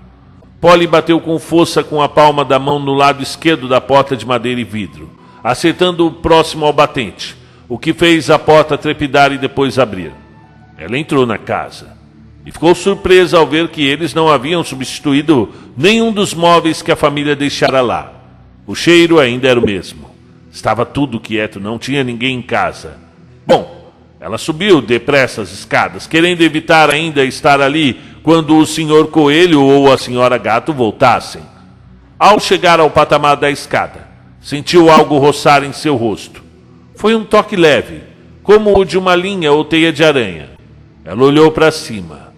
[0.60, 4.26] Polly bateu com força com a palma da mão no lado esquerdo da porta de
[4.26, 5.10] madeira e vidro,
[5.42, 7.38] acertando-o próximo ao batente,
[7.70, 10.25] o que fez a porta trepidar e depois abrir.
[10.78, 11.96] Ela entrou na casa
[12.46, 16.96] e ficou surpresa ao ver que eles não haviam substituído nenhum dos móveis que a
[16.96, 18.14] família deixara lá.
[18.68, 20.12] O cheiro ainda era o mesmo.
[20.52, 22.98] Estava tudo quieto, não tinha ninguém em casa.
[23.46, 29.62] Bom, ela subiu depressa as escadas, querendo evitar ainda estar ali quando o senhor Coelho
[29.62, 31.42] ou a senhora Gato voltassem.
[32.18, 34.08] Ao chegar ao patamar da escada,
[34.42, 36.44] sentiu algo roçar em seu rosto.
[36.96, 38.02] Foi um toque leve,
[38.42, 40.55] como o de uma linha ou teia de aranha.
[41.06, 42.34] Ela olhou para cima.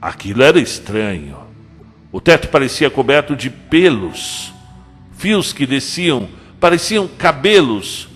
[0.00, 1.36] Aquilo era estranho.
[2.12, 4.54] O teto parecia coberto de pelos.
[5.18, 6.28] Fios que desciam
[6.60, 8.08] pareciam cabelos,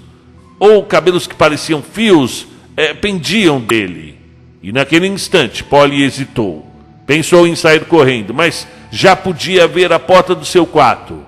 [0.59, 4.19] ou cabelos que pareciam fios é, pendiam dele.
[4.63, 6.67] E naquele instante, Polly hesitou.
[7.07, 11.25] Pensou em sair correndo, mas já podia ver a porta do seu quarto.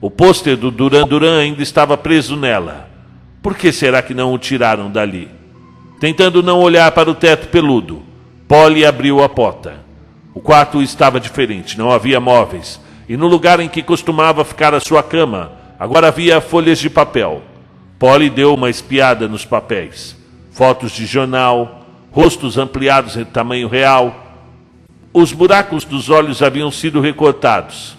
[0.00, 2.90] O pôster do Duran Duran ainda estava preso nela.
[3.40, 5.28] Por que será que não o tiraram dali?
[6.02, 8.02] Tentando não olhar para o teto peludo,
[8.48, 9.76] Polly abriu a porta.
[10.34, 14.80] O quarto estava diferente, não havia móveis, e no lugar em que costumava ficar a
[14.80, 17.40] sua cama, agora havia folhas de papel.
[18.00, 20.16] Polly deu uma espiada nos papéis.
[20.50, 24.42] Fotos de jornal, rostos ampliados em tamanho real,
[25.14, 27.96] os buracos dos olhos haviam sido recortados.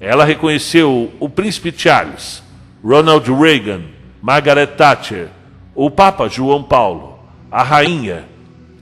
[0.00, 2.42] Ela reconheceu o príncipe Charles,
[2.84, 3.82] Ronald Reagan,
[4.20, 5.28] Margaret Thatcher,
[5.72, 7.13] o Papa João Paulo,
[7.54, 8.24] a rainha.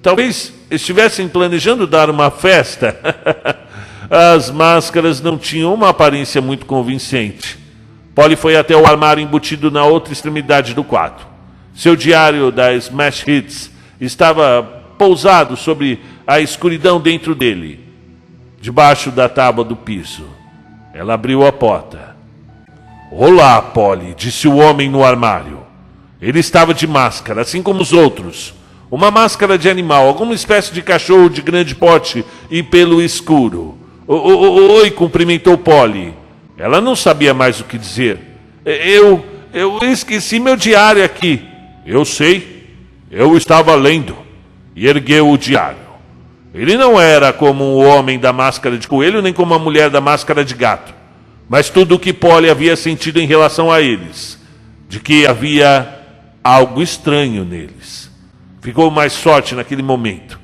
[0.01, 2.97] Talvez estivessem planejando dar uma festa.
[4.09, 7.59] As máscaras não tinham uma aparência muito convincente.
[8.15, 11.27] Polly foi até o armário embutido na outra extremidade do quarto.
[11.75, 13.71] Seu diário da Smash Hits
[14.01, 14.63] estava
[14.97, 17.79] pousado sobre a escuridão dentro dele,
[18.59, 20.27] debaixo da tábua do piso.
[20.95, 22.17] Ela abriu a porta.
[23.11, 25.61] Olá, Polly, disse o homem no armário.
[26.23, 28.62] Ele estava de máscara, assim como os outros.
[28.93, 33.79] Uma máscara de animal, alguma espécie de cachorro de grande porte e pelo escuro.
[34.07, 36.13] Oi, cumprimentou Polly.
[36.59, 38.21] Ela não sabia mais o que dizer.
[38.67, 39.25] Eu,
[39.55, 41.41] eu esqueci meu diário aqui.
[41.87, 42.67] Eu sei.
[43.11, 44.15] Eu estava lendo
[44.77, 45.79] e ergueu o diário.
[46.53, 50.03] Ele não era como o homem da máscara de coelho, nem como a mulher da
[50.03, 50.93] máscara de gato.
[51.49, 54.39] Mas tudo o que Polly havia sentido em relação a eles,
[54.87, 55.99] de que havia
[56.45, 58.12] algo estranho neles.
[58.63, 60.39] Ficou mais forte naquele momento.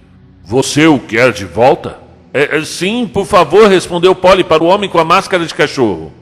[0.45, 2.01] Você o quer de volta?
[2.35, 6.13] É, é, sim, por favor, respondeu Polly para o homem com a máscara de cachorro.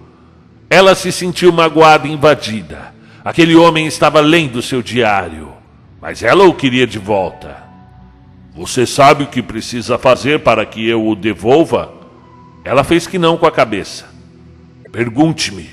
[0.69, 2.95] Ela se sentiu magoada e invadida.
[3.25, 5.53] Aquele homem estava lendo seu diário,
[6.01, 7.65] mas ela o queria de volta.
[8.55, 11.93] Você sabe o que precisa fazer para que eu o devolva?
[12.63, 14.07] Ela fez que não com a cabeça.
[14.93, 15.71] Pergunte-me.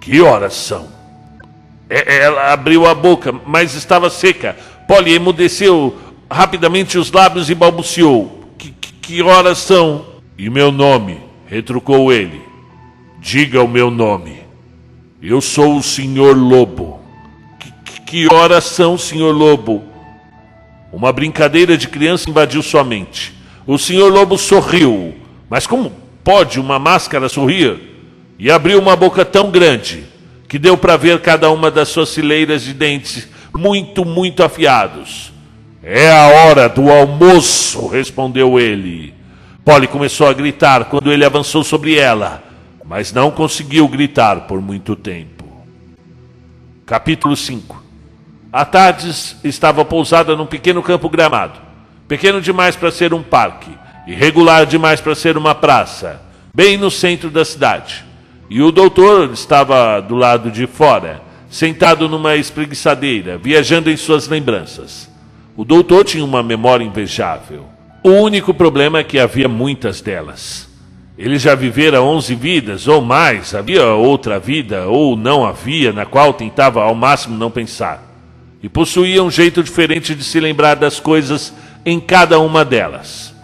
[0.00, 0.88] Que horas são?
[1.88, 4.56] É, ela abriu a boca, mas estava seca.
[4.90, 5.96] Polly emudeceu
[6.28, 8.50] rapidamente os lábios e balbuciou.
[8.58, 10.04] Que, que, que horas são?
[10.36, 11.20] E meu nome?
[11.46, 12.42] retrucou ele.
[13.20, 14.38] Diga o meu nome.
[15.22, 16.98] Eu sou o Senhor Lobo.
[17.84, 19.84] Que, que, horas são, Senhor Lobo?
[20.92, 23.32] Uma brincadeira de criança invadiu sua mente.
[23.68, 25.14] O senhor Lobo sorriu.
[25.48, 25.92] Mas como
[26.24, 27.78] pode uma máscara sorrir?
[28.40, 30.02] E abriu uma boca tão grande
[30.48, 35.32] que deu para ver cada uma das suas fileiras de dentes muito, muito afiados.
[35.82, 39.14] É a hora do almoço, respondeu ele.
[39.64, 42.42] Polly começou a gritar quando ele avançou sobre ela,
[42.84, 45.44] mas não conseguiu gritar por muito tempo.
[46.84, 47.80] Capítulo 5
[48.52, 51.60] a Tardes estava pousada num pequeno campo gramado,
[52.08, 53.70] pequeno demais para ser um parque,
[54.08, 56.20] irregular demais para ser uma praça,
[56.52, 58.04] bem no centro da cidade.
[58.48, 65.10] E o doutor estava do lado de fora, sentado numa espreguiçadeira, viajando em suas lembranças.
[65.56, 67.66] O doutor tinha uma memória invejável.
[68.02, 70.68] O único problema é que havia muitas delas.
[71.18, 76.32] Ele já vivera onze vidas ou mais, havia outra vida ou não havia, na qual
[76.32, 78.10] tentava ao máximo não pensar
[78.62, 81.52] e possuía um jeito diferente de se lembrar das coisas
[81.84, 83.34] em cada uma delas.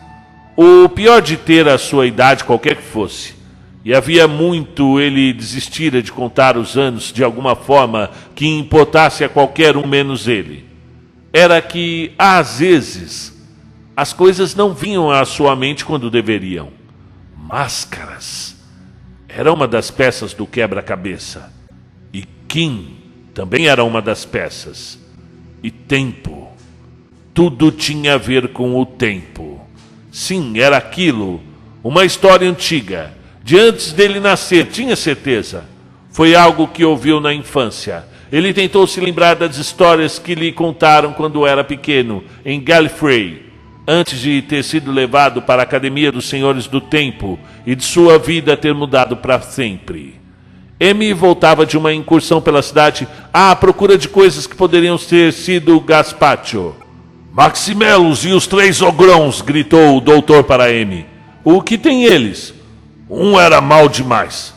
[0.57, 3.35] O pior de ter a sua idade, qualquer que fosse,
[3.87, 9.29] e havia muito ele desistira de contar os anos de alguma forma que importasse a
[9.29, 10.65] qualquer um menos ele,
[11.33, 13.33] era que, às vezes,
[13.97, 16.71] as coisas não vinham à sua mente quando deveriam.
[17.37, 18.57] Máscaras.
[19.29, 21.53] Era uma das peças do quebra-cabeça.
[22.13, 22.97] E Kim
[23.33, 24.99] também era uma das peças
[25.63, 26.49] e tempo.
[27.33, 29.65] Tudo tinha a ver com o tempo.
[30.11, 31.41] Sim, era aquilo,
[31.85, 33.15] uma história antiga,
[33.47, 35.67] de antes dele nascer, tinha certeza.
[36.11, 38.05] Foi algo que ouviu na infância.
[38.33, 43.45] Ele tentou se lembrar das histórias que lhe contaram quando era pequeno, em Gallifrey,
[43.87, 48.19] antes de ter sido levado para a Academia dos Senhores do Tempo e de sua
[48.19, 50.17] vida ter mudado para sempre.
[50.81, 55.79] M voltava de uma incursão pela cidade à procura de coisas que poderiam ter sido
[55.79, 56.75] Gaspacho.
[57.33, 61.07] Maximelos e os três ogrões, gritou o doutor para M.
[61.45, 62.56] O que tem eles?
[63.09, 64.55] Um era mal demais.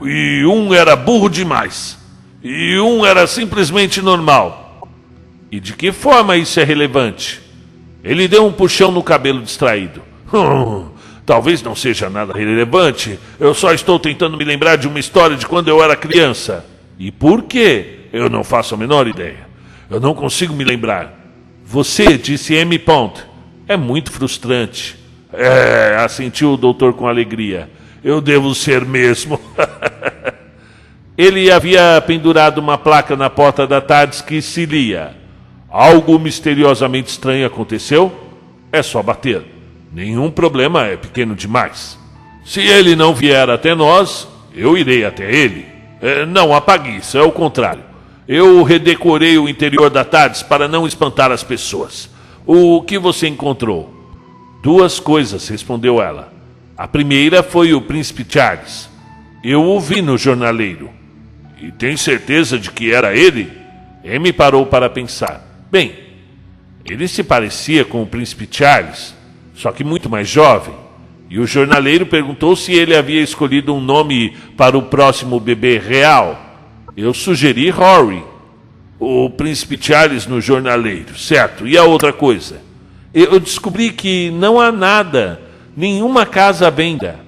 [0.00, 1.98] E um era burro demais.
[2.42, 4.88] E um era simplesmente normal.
[5.50, 7.40] E de que forma isso é relevante?
[8.02, 10.02] Ele deu um puxão no cabelo distraído.
[10.32, 10.88] Hum,
[11.24, 15.46] Talvez não seja nada relevante, eu só estou tentando me lembrar de uma história de
[15.46, 16.66] quando eu era criança.
[16.98, 18.00] E por quê?
[18.12, 19.48] Eu não faço a menor ideia.
[19.90, 21.18] Eu não consigo me lembrar.
[21.64, 22.78] Você, disse M.
[22.78, 23.24] Pont,
[23.66, 24.98] é muito frustrante.
[25.36, 27.68] É, assentiu o doutor com alegria.
[28.02, 29.40] Eu devo ser mesmo.
[31.16, 35.16] Ele havia pendurado uma placa na porta da tarde que se lia:
[35.70, 38.12] Algo misteriosamente estranho aconteceu?
[38.72, 39.42] É só bater.
[39.92, 41.96] Nenhum problema é pequeno demais.
[42.44, 45.66] Se ele não vier até nós, eu irei até ele.
[46.02, 47.82] É, não apague isso, é o contrário.
[48.26, 52.10] Eu redecorei o interior da Tardes para não espantar as pessoas.
[52.44, 53.93] O que você encontrou?
[54.64, 56.32] Duas coisas, respondeu ela.
[56.74, 58.88] A primeira foi o príncipe Charles.
[59.44, 60.90] Eu o vi no jornaleiro.
[61.60, 63.52] E tem certeza de que era ele?
[64.04, 65.46] Amy parou para pensar.
[65.70, 65.94] Bem,
[66.84, 69.14] ele se parecia com o príncipe Charles
[69.54, 70.74] só que muito mais jovem.
[71.30, 76.40] E o jornaleiro perguntou se ele havia escolhido um nome para o próximo bebê real.
[76.96, 78.22] Eu sugeri Rory,
[78.98, 81.66] o príncipe Charles no jornaleiro, certo?
[81.66, 82.62] E a outra coisa?
[83.14, 85.40] Eu descobri que não há nada,
[85.76, 87.20] nenhuma casa à venda.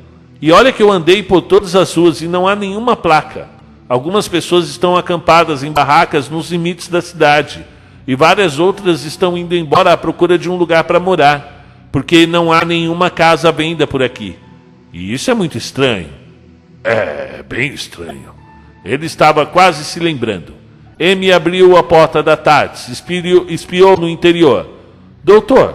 [0.42, 3.48] E olha que eu andei por todas as ruas e não há nenhuma placa.
[3.88, 7.64] Algumas pessoas estão acampadas em barracas nos limites da cidade.
[8.06, 11.56] E várias outras estão indo embora à procura de um lugar para morar
[11.96, 14.36] porque não há nenhuma casa à venda por aqui.
[14.92, 16.10] E isso é muito estranho.
[16.84, 18.34] É, bem estranho.
[18.84, 20.52] Ele estava quase se lembrando.
[21.00, 24.75] Amy abriu a porta da tarde, espiou, espiou no interior.
[25.26, 25.74] Doutor,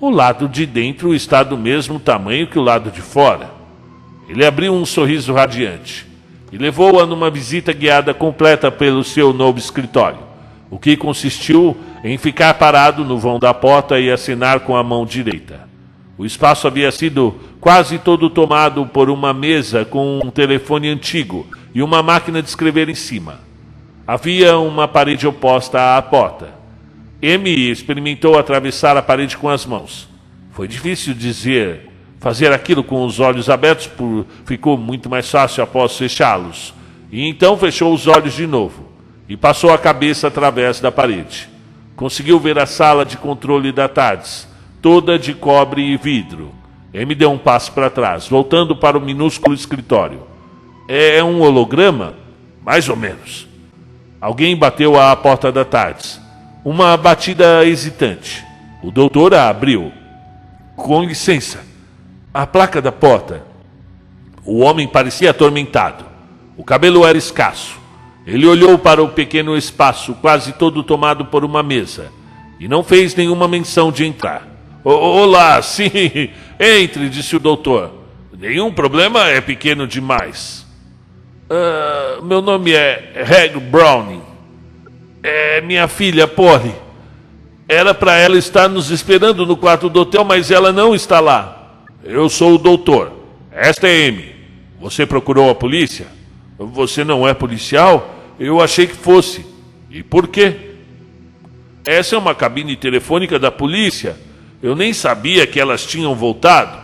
[0.00, 3.50] o lado de dentro está do mesmo tamanho que o lado de fora.
[4.26, 6.06] Ele abriu um sorriso radiante
[6.50, 10.20] e levou-a numa visita guiada completa pelo seu novo escritório,
[10.70, 15.04] o que consistiu em ficar parado no vão da porta e assinar com a mão
[15.04, 15.68] direita.
[16.16, 21.82] O espaço havia sido quase todo tomado por uma mesa com um telefone antigo e
[21.82, 23.40] uma máquina de escrever em cima.
[24.06, 26.56] Havia uma parede oposta à porta.
[27.20, 30.08] M experimentou atravessar a parede com as mãos.
[30.52, 31.90] Foi difícil dizer
[32.20, 34.26] fazer aquilo com os olhos abertos, por...
[34.44, 36.74] ficou muito mais fácil após fechá-los.
[37.10, 38.86] E então fechou os olhos de novo
[39.28, 41.48] e passou a cabeça através da parede.
[41.94, 44.48] Conseguiu ver a sala de controle da TARDIS,
[44.82, 46.52] toda de cobre e vidro.
[46.92, 50.26] M deu um passo para trás, voltando para o minúsculo escritório.
[50.88, 52.14] É um holograma?
[52.64, 53.46] Mais ou menos.
[54.20, 56.25] Alguém bateu à porta da TARDIS.
[56.66, 58.44] Uma batida hesitante.
[58.82, 59.92] O doutor a abriu.
[60.74, 61.64] Com licença.
[62.34, 63.44] A placa da porta.
[64.44, 66.04] O homem parecia atormentado.
[66.56, 67.78] O cabelo era escasso.
[68.26, 72.10] Ele olhou para o pequeno espaço, quase todo tomado por uma mesa,
[72.58, 74.42] e não fez nenhuma menção de entrar.
[74.82, 77.92] Olá, sim, entre, disse o doutor.
[78.36, 80.66] Nenhum problema é pequeno demais.
[81.48, 84.25] Uh, meu nome é Reg Browning.
[85.28, 86.72] É minha filha, Polly.
[87.68, 91.82] Era para ela estar nos esperando no quarto do hotel, mas ela não está lá.
[92.04, 93.10] Eu sou o doutor.
[93.50, 94.36] Esta é Amy.
[94.80, 96.06] Você procurou a polícia?
[96.56, 98.14] Você não é policial?
[98.38, 99.44] Eu achei que fosse.
[99.90, 100.54] E por quê?
[101.84, 104.16] Essa é uma cabine telefônica da polícia.
[104.62, 106.78] Eu nem sabia que elas tinham voltado.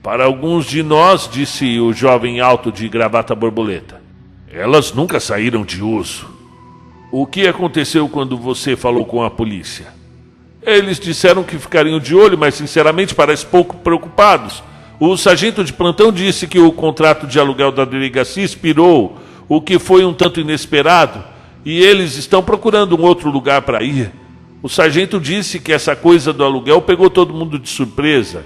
[0.00, 4.00] Para alguns de nós, disse o jovem alto de gravata borboleta,
[4.48, 6.39] elas nunca saíram de uso.
[7.12, 9.88] O que aconteceu quando você falou com a polícia?
[10.62, 14.62] Eles disseram que ficariam de olho, mas sinceramente parecem pouco preocupados.
[15.00, 19.78] O sargento de plantão disse que o contrato de aluguel da delegacia expirou, o que
[19.78, 21.24] foi um tanto inesperado,
[21.64, 24.12] e eles estão procurando um outro lugar para ir.
[24.62, 28.44] O sargento disse que essa coisa do aluguel pegou todo mundo de surpresa.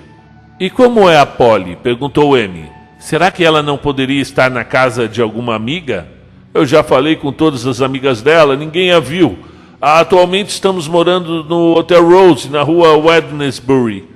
[0.58, 1.76] E como é a Polly?
[1.76, 2.64] perguntou M.
[2.98, 6.13] Será que ela não poderia estar na casa de alguma amiga?
[6.54, 9.38] Eu já falei com todas as amigas dela, ninguém a viu.
[9.80, 14.08] Atualmente estamos morando no Hotel Rose, na rua Wednesbury.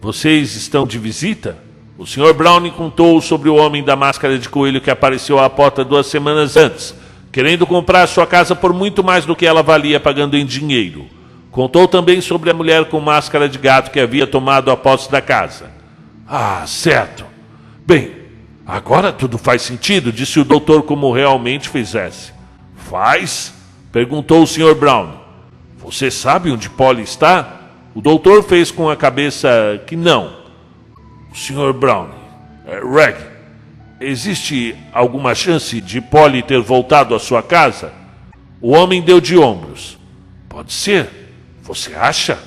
[0.00, 1.58] Vocês estão de visita?
[1.98, 2.32] O Sr.
[2.32, 6.56] Browning contou sobre o homem da máscara de coelho que apareceu à porta duas semanas
[6.56, 6.94] antes
[7.32, 11.06] querendo comprar sua casa por muito mais do que ela valia pagando em dinheiro.
[11.50, 15.20] Contou também sobre a mulher com máscara de gato que havia tomado a posse da
[15.20, 15.70] casa.
[16.26, 17.24] Ah, certo.
[17.86, 18.12] Bem,
[18.70, 22.32] agora tudo faz sentido, disse o doutor como realmente fizesse.
[22.76, 23.52] Faz?
[23.92, 24.74] perguntou o Sr.
[24.74, 25.12] Brown.
[25.78, 27.60] Você sabe onde Polly está?
[27.94, 29.48] O doutor fez com a cabeça
[29.86, 30.38] que não.
[31.32, 31.72] O Sr.
[31.72, 32.08] Brown,
[32.66, 33.16] é, Reg,
[34.00, 37.92] Existe alguma chance de Polly ter voltado à sua casa?
[38.58, 39.98] O homem deu de ombros.
[40.48, 41.06] Pode ser.
[41.62, 42.38] Você acha?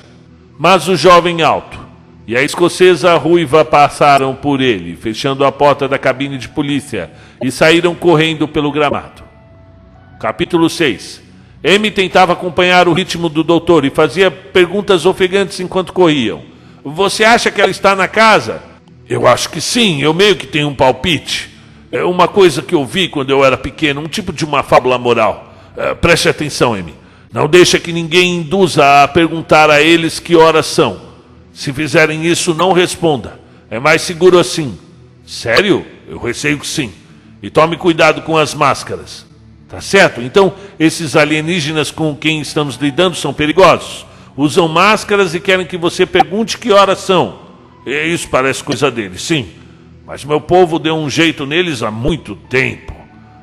[0.57, 1.79] Mas o jovem alto
[2.25, 7.11] e a escocesa ruiva passaram por ele, fechando a porta da cabine de polícia
[7.41, 9.23] e saíram correndo pelo gramado.
[10.19, 11.21] Capítulo 6
[11.63, 16.41] M tentava acompanhar o ritmo do doutor e fazia perguntas ofegantes enquanto corriam.
[16.83, 18.61] Você acha que ela está na casa?
[19.09, 21.49] Eu acho que sim, eu meio que tenho um palpite.
[21.89, 24.97] É uma coisa que eu vi quando eu era pequeno, um tipo de uma fábula
[24.97, 25.53] moral.
[25.77, 26.93] É, preste atenção, Amy.
[27.31, 31.12] Não deixa que ninguém induza a perguntar a eles que horas são.
[31.53, 33.39] Se fizerem isso, não responda.
[33.69, 34.77] É mais seguro assim.
[35.25, 35.85] Sério?
[36.07, 36.91] Eu receio que sim.
[37.41, 39.25] E tome cuidado com as máscaras.
[39.69, 40.21] Tá certo?
[40.21, 44.05] Então, esses alienígenas com quem estamos lidando são perigosos.
[44.35, 47.39] Usam máscaras e querem que você pergunte que horas são.
[47.85, 49.47] Isso parece coisa deles, sim.
[50.05, 52.93] Mas meu povo deu um jeito neles há muito tempo.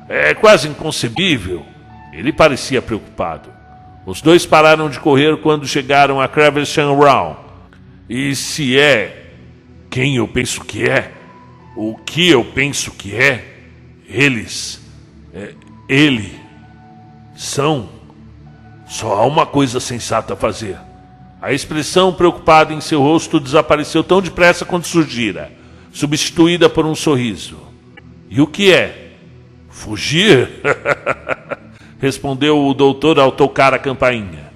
[0.07, 1.65] É quase inconcebível.
[2.13, 3.49] Ele parecia preocupado.
[4.05, 7.37] Os dois pararam de correr quando chegaram a Cravershan Round.
[8.11, 9.27] E se é
[9.89, 11.13] quem eu penso que é,
[11.77, 13.55] o que eu penso que é,
[14.05, 14.81] eles,
[15.33, 15.53] é,
[15.87, 16.37] ele,
[17.35, 17.89] são.
[18.85, 20.77] Só há uma coisa sensata a fazer
[21.41, 25.51] a expressão preocupada em seu rosto desapareceu tão depressa quanto surgira,
[25.91, 27.57] substituída por um sorriso.
[28.29, 29.13] E o que é?
[29.67, 30.47] Fugir?
[31.99, 34.51] Respondeu o doutor ao tocar a campainha.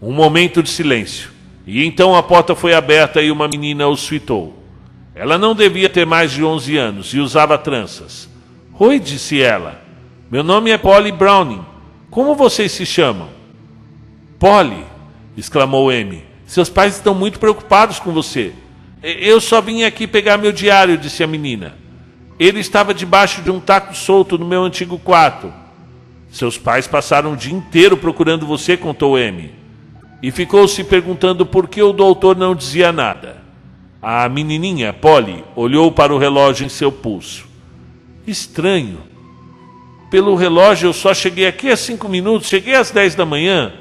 [0.00, 1.33] Um momento de silêncio.
[1.66, 4.62] E então a porta foi aberta e uma menina os fitou.
[5.14, 8.28] Ela não devia ter mais de 11 anos e usava tranças.
[8.78, 9.80] Oi, disse ela.
[10.30, 11.64] Meu nome é Polly Browning.
[12.10, 13.28] Como vocês se chamam?
[14.38, 14.84] Polly,
[15.36, 16.22] exclamou M.
[16.44, 18.52] Seus pais estão muito preocupados com você.
[19.02, 21.76] Eu só vim aqui pegar meu diário, disse a menina.
[22.38, 25.52] Ele estava debaixo de um taco solto no meu antigo quarto.
[26.30, 29.63] Seus pais passaram o dia inteiro procurando você, contou M.
[30.24, 33.42] E ficou se perguntando por que o doutor não dizia nada.
[34.00, 37.46] A menininha, Polly, olhou para o relógio em seu pulso.
[38.26, 39.00] Estranho.
[40.10, 43.74] Pelo relógio eu só cheguei aqui há cinco minutos, cheguei às dez da manhã.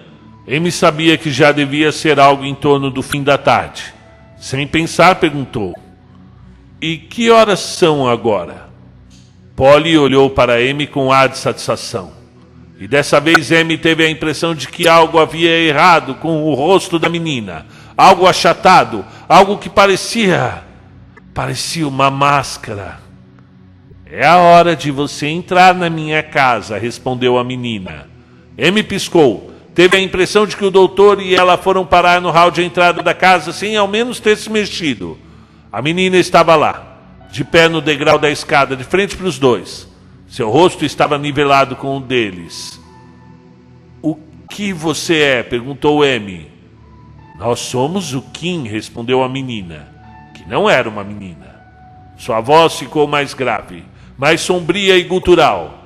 [0.45, 3.93] Amy sabia que já devia ser algo em torno do fim da tarde.
[4.37, 5.73] Sem pensar, perguntou:
[6.81, 8.69] E que horas são agora?
[9.55, 12.11] Polly olhou para Amy com ar de satisfação.
[12.79, 16.97] E dessa vez Amy teve a impressão de que algo havia errado com o rosto
[16.97, 17.65] da menina.
[17.95, 20.63] Algo achatado, algo que parecia.
[21.33, 22.99] parecia uma máscara.
[24.05, 28.07] É a hora de você entrar na minha casa, respondeu a menina.
[28.57, 29.51] Amy piscou.
[29.73, 33.01] Teve a impressão de que o doutor e ela foram parar no hall de entrada
[33.01, 35.17] da casa sem ao menos ter se mexido.
[35.71, 36.99] A menina estava lá,
[37.31, 39.91] de pé no degrau da escada, de frente para os dois.
[40.33, 42.81] Seu rosto estava nivelado com o deles.
[44.01, 44.17] O
[44.49, 45.43] que você é?
[45.43, 46.51] perguntou Amy.
[47.37, 49.87] Nós somos o Kim, respondeu a menina,
[50.33, 51.61] que não era uma menina.
[52.17, 53.83] Sua voz ficou mais grave
[54.17, 55.83] mais sombria e gutural.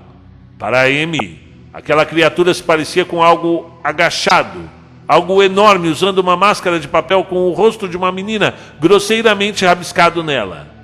[0.57, 1.39] Para Amy,
[1.73, 4.69] aquela criatura se parecia com algo agachado,
[5.07, 10.23] algo enorme, usando uma máscara de papel com o rosto de uma menina grosseiramente rabiscado
[10.23, 10.76] nela.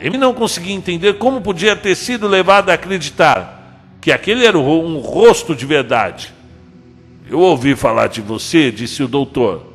[0.00, 3.56] Amy não conseguia entender como podia ter sido levada a acreditar
[4.00, 6.32] que aquele era um rosto de verdade.
[7.28, 9.66] Eu ouvi falar de você, disse o doutor.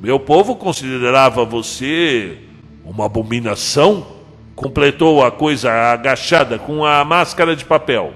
[0.00, 2.38] Meu povo considerava você
[2.84, 4.20] uma abominação
[4.60, 8.12] completou a coisa agachada com a máscara de papel.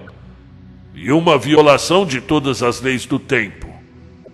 [0.94, 3.66] E uma violação de todas as leis do tempo.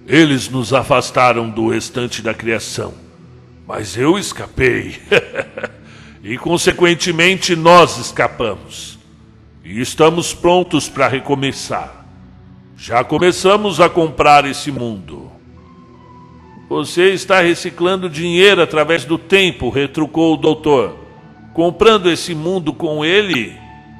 [0.08, 2.92] Eles nos afastaram do restante da criação.
[3.64, 4.96] Mas eu escapei.
[6.22, 8.98] e, consequentemente, nós escapamos.
[9.64, 12.06] E estamos prontos para recomeçar.
[12.76, 15.30] Já começamos a comprar esse mundo.
[16.68, 21.00] Você está reciclando dinheiro através do tempo, retrucou o doutor
[21.52, 23.56] comprando esse mundo com ele,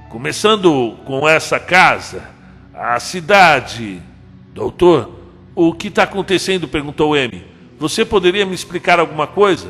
[0.09, 2.31] começando com essa casa,
[2.73, 4.01] a cidade.
[4.55, 5.11] Doutor,
[5.55, 6.69] o que está acontecendo?
[6.69, 7.45] perguntou M.
[7.79, 9.69] Você poderia me explicar alguma coisa?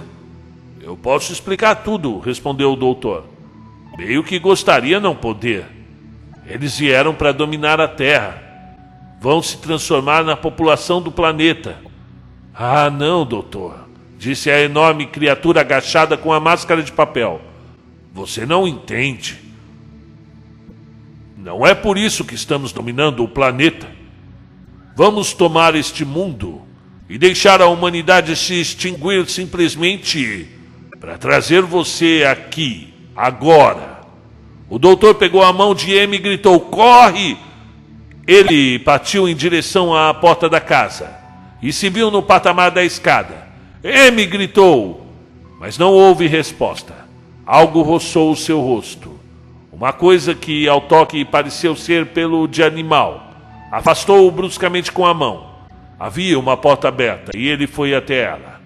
[0.90, 3.24] Eu posso explicar tudo, respondeu o doutor.
[3.96, 5.64] Meio que gostaria não poder.
[6.44, 8.42] Eles vieram para dominar a Terra.
[9.20, 11.76] Vão se transformar na população do planeta.
[12.52, 13.86] Ah, não, doutor,
[14.18, 17.40] disse a enorme criatura agachada com a máscara de papel.
[18.12, 19.38] Você não entende.
[21.38, 23.86] Não é por isso que estamos dominando o planeta.
[24.96, 26.62] Vamos tomar este mundo
[27.08, 30.58] e deixar a humanidade se extinguir simplesmente
[31.00, 34.00] para trazer você aqui, agora.
[34.68, 37.38] O doutor pegou a mão de M e gritou: Corre!
[38.26, 41.10] Ele partiu em direção à porta da casa
[41.62, 43.48] e se viu no patamar da escada.
[43.82, 45.06] M gritou,
[45.58, 46.94] mas não houve resposta.
[47.46, 49.18] Algo roçou o seu rosto.
[49.72, 53.32] Uma coisa que ao toque pareceu ser pelo de animal.
[53.72, 55.48] Afastou-o bruscamente com a mão.
[55.98, 58.60] Havia uma porta aberta e ele foi até ela.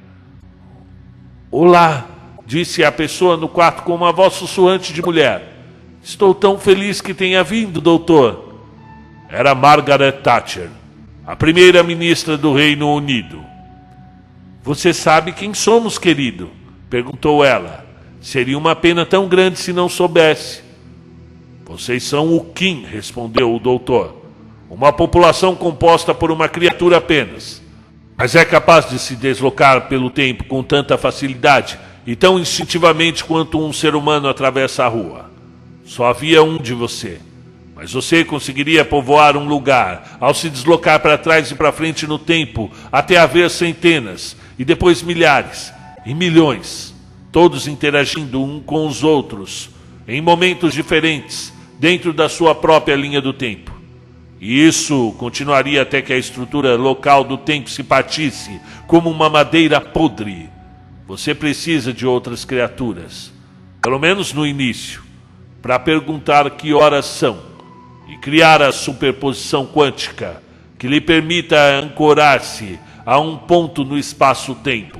[1.51, 2.14] Olá,
[2.47, 5.55] disse a pessoa no quarto com uma voz sussurrante de mulher.
[6.03, 8.61] Estou tão feliz que tenha vindo, doutor.
[9.29, 10.69] Era Margaret Thatcher,
[11.27, 13.43] a primeira ministra do Reino Unido.
[14.63, 16.51] Você sabe quem somos, querido?
[16.89, 17.85] perguntou ela.
[18.21, 20.63] Seria uma pena tão grande se não soubesse.
[21.65, 24.23] Vocês são o Kim, respondeu o doutor.
[24.71, 27.63] Uma população composta por uma criatura apenas.
[28.17, 33.59] Mas é capaz de se deslocar pelo tempo com tanta facilidade e tão instintivamente quanto
[33.59, 35.31] um ser humano atravessa a rua.
[35.85, 37.21] Só havia um de você.
[37.75, 42.19] Mas você conseguiria povoar um lugar ao se deslocar para trás e para frente no
[42.19, 45.73] tempo, até haver centenas, e depois milhares
[46.07, 46.95] e milhões
[47.35, 49.69] todos interagindo um com os outros,
[50.07, 53.75] em momentos diferentes, dentro da sua própria linha do tempo.
[54.41, 59.81] E isso continuaria até que a estrutura local do tempo se partisse como uma madeira
[59.81, 60.49] podre.
[61.07, 63.31] Você precisa de outras criaturas,
[63.83, 65.03] pelo menos no início,
[65.61, 67.39] para perguntar que horas são
[68.09, 70.43] e criar a superposição quântica
[70.79, 74.99] que lhe permita ancorar-se a um ponto no espaço-tempo.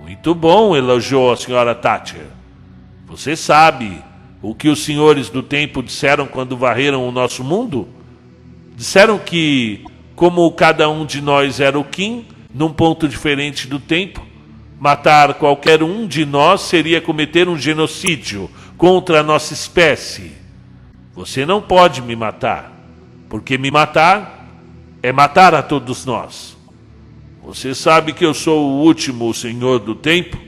[0.00, 2.26] Muito bom, elogiou a senhora Thatcher.
[3.06, 4.02] Você sabe
[4.40, 7.88] o que os senhores do tempo disseram quando varreram o nosso mundo?
[8.76, 9.84] Disseram que
[10.14, 14.29] como cada um de nós era o Kim, num ponto diferente do tempo,
[14.80, 20.32] matar qualquer um de nós seria cometer um genocídio contra a nossa espécie.
[21.14, 22.72] Você não pode me matar,
[23.28, 24.48] porque me matar
[25.02, 26.56] é matar a todos nós.
[27.44, 30.38] Você sabe que eu sou o último senhor do tempo?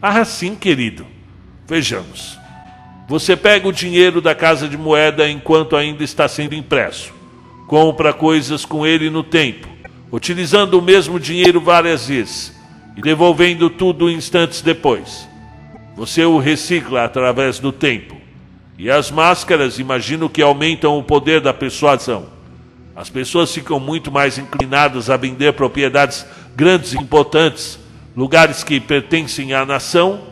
[0.00, 1.04] Ah, sim, querido.
[1.66, 2.38] Vejamos.
[3.08, 7.12] Você pega o dinheiro da casa de moeda enquanto ainda está sendo impresso.
[7.66, 9.66] Compra coisas com ele no tempo,
[10.10, 12.61] utilizando o mesmo dinheiro várias vezes
[12.96, 15.28] e devolvendo tudo instantes depois.
[15.96, 18.16] Você o recicla através do tempo.
[18.78, 22.26] E as máscaras, imagino que aumentam o poder da persuasão.
[22.96, 27.78] As pessoas ficam muito mais inclinadas a vender propriedades grandes e importantes,
[28.16, 30.22] lugares que pertencem à nação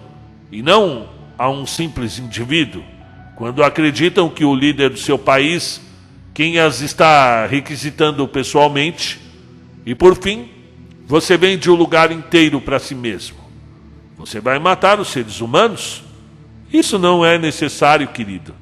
[0.53, 1.09] e não
[1.39, 2.83] a um simples indivíduo,
[3.37, 5.81] quando acreditam que o líder do seu país,
[6.35, 9.19] quem as está requisitando pessoalmente,
[9.87, 10.51] e por fim,
[11.11, 13.37] você vende o lugar inteiro para si mesmo.
[14.17, 16.05] Você vai matar os seres humanos?
[16.73, 18.55] Isso não é necessário, querido.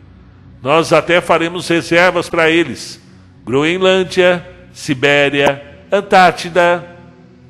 [0.63, 3.03] Nós até faremos reservas para eles
[3.45, 6.87] Groenlândia, Sibéria, Antártida,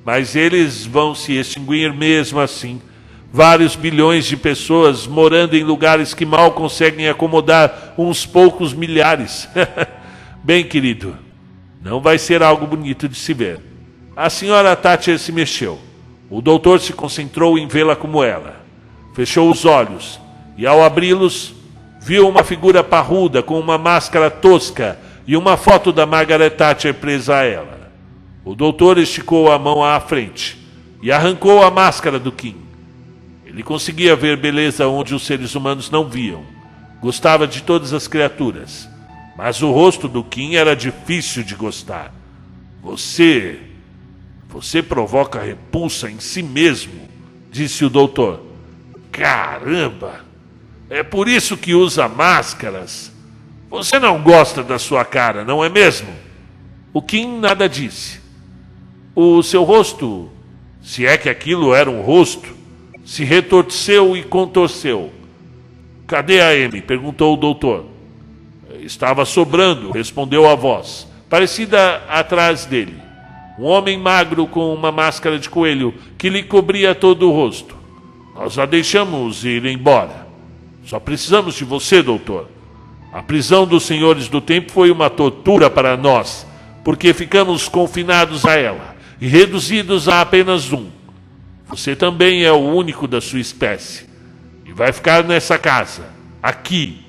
[0.04, 2.82] mas eles vão se extinguir mesmo assim.
[3.32, 9.48] Vários bilhões de pessoas morando em lugares que mal conseguem acomodar uns poucos milhares.
[10.42, 11.16] Bem, querido,
[11.80, 13.67] não vai ser algo bonito de se ver.
[14.18, 15.78] A senhora Thatcher se mexeu.
[16.28, 18.56] O doutor se concentrou em vê-la como ela.
[19.14, 20.18] Fechou os olhos
[20.56, 21.54] e, ao abri-los,
[22.00, 27.36] viu uma figura parruda com uma máscara tosca e uma foto da Margaret Thatcher presa
[27.36, 27.92] a ela.
[28.44, 30.58] O doutor esticou a mão à frente
[31.00, 32.56] e arrancou a máscara do Kim.
[33.46, 36.42] Ele conseguia ver beleza onde os seres humanos não viam.
[37.00, 38.88] Gostava de todas as criaturas,
[39.36, 42.12] mas o rosto do Kim era difícil de gostar.
[42.82, 43.67] Você.
[44.60, 47.08] Você provoca repulsa em si mesmo,
[47.48, 48.42] disse o doutor.
[49.12, 50.24] Caramba!
[50.90, 53.12] É por isso que usa máscaras.
[53.70, 56.08] Você não gosta da sua cara, não é mesmo?
[56.92, 58.20] O Kim nada disse.
[59.14, 60.28] O seu rosto,
[60.82, 62.52] se é que aquilo era um rosto,
[63.04, 65.12] se retorceu e contorceu.
[66.04, 66.82] Cadê a M?
[66.82, 67.86] perguntou o doutor.
[68.80, 73.07] Estava sobrando, respondeu a voz, parecida atrás dele.
[73.58, 77.76] Um homem magro com uma máscara de coelho que lhe cobria todo o rosto.
[78.32, 80.28] Nós a deixamos ir embora.
[80.84, 82.48] Só precisamos de você, doutor.
[83.12, 86.46] A prisão dos senhores do tempo foi uma tortura para nós,
[86.84, 90.86] porque ficamos confinados a ela e reduzidos a apenas um.
[91.66, 94.06] Você também é o único da sua espécie
[94.64, 96.04] e vai ficar nessa casa,
[96.40, 97.00] aqui,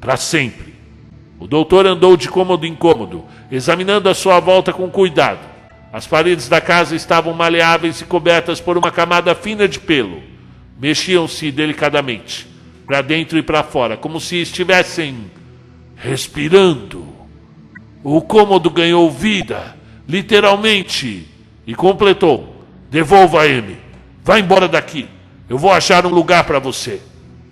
[0.00, 0.74] para sempre.
[1.38, 5.53] O doutor andou de cômodo em cômodo, examinando a sua volta com cuidado.
[5.94, 10.20] As paredes da casa estavam maleáveis e cobertas por uma camada fina de pelo.
[10.76, 12.48] Mexiam-se delicadamente
[12.84, 15.30] para dentro e para fora, como se estivessem
[15.94, 17.06] respirando.
[18.02, 19.76] O cômodo ganhou vida,
[20.08, 21.28] literalmente,
[21.64, 23.76] e completou: Devolva M.
[24.24, 25.06] Vá embora daqui.
[25.48, 27.00] Eu vou achar um lugar para você.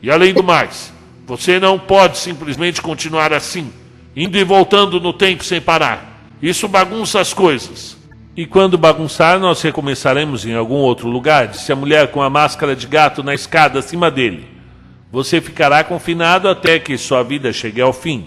[0.02, 0.92] E além do mais,
[1.28, 3.72] você não pode simplesmente continuar assim,
[4.16, 6.26] indo e voltando no tempo sem parar.
[6.42, 8.01] Isso bagunça as coisas.
[8.34, 12.74] E quando bagunçar, nós recomeçaremos em algum outro lugar, disse a mulher com a máscara
[12.74, 14.46] de gato na escada acima dele.
[15.10, 18.26] Você ficará confinado até que sua vida chegue ao fim.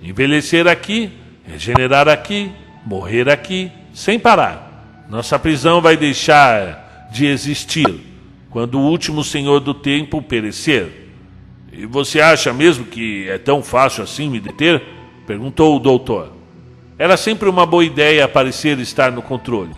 [0.00, 1.10] Envelhecer aqui,
[1.44, 2.52] regenerar aqui,
[2.86, 5.06] morrer aqui, sem parar.
[5.10, 8.00] Nossa prisão vai deixar de existir
[8.50, 11.08] quando o último senhor do tempo perecer.
[11.72, 14.80] E você acha mesmo que é tão fácil assim me deter?
[15.26, 16.39] perguntou o doutor.
[17.00, 19.72] Era sempre uma boa ideia parecer estar no controle,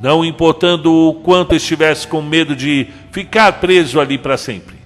[0.00, 4.76] não importando o quanto estivesse com medo de ficar preso ali para sempre.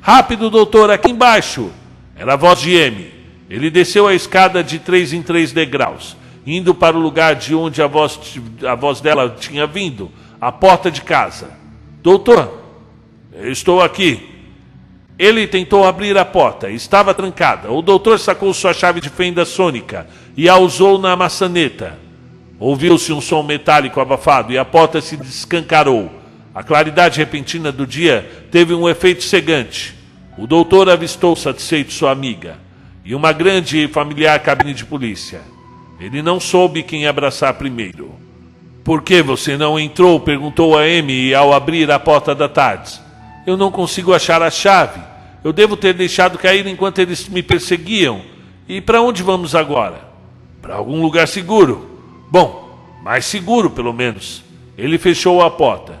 [0.00, 1.70] Rápido, doutor, aqui embaixo!
[2.16, 3.12] Era a voz de M.
[3.50, 6.16] Ele desceu a escada de três em três degraus,
[6.46, 8.18] indo para o lugar de onde a voz,
[8.66, 10.10] a voz dela tinha vindo,
[10.40, 11.50] a porta de casa.
[12.02, 12.62] Doutor,
[13.42, 14.35] estou aqui.
[15.18, 17.72] Ele tentou abrir a porta, estava trancada.
[17.72, 20.06] O doutor sacou sua chave de fenda sônica
[20.36, 21.98] e a usou na maçaneta.
[22.58, 26.10] Ouviu-se um som metálico abafado e a porta se descancarou.
[26.54, 29.94] A claridade repentina do dia teve um efeito cegante.
[30.36, 32.58] O doutor avistou satisfeito sua amiga
[33.04, 35.40] e uma grande e familiar cabine de polícia.
[35.98, 38.14] Ele não soube quem abraçar primeiro.
[38.84, 40.20] Por que você não entrou?
[40.20, 43.05] perguntou a Amy ao abrir a porta da tarde.
[43.46, 45.00] Eu não consigo achar a chave.
[45.44, 48.22] Eu devo ter deixado cair enquanto eles me perseguiam.
[48.68, 50.00] E para onde vamos agora?
[50.60, 52.00] Para algum lugar seguro.
[52.30, 52.66] Bom,
[53.06, 54.42] Mais seguro, pelo menos.
[54.76, 55.96] Ele fechou a porta.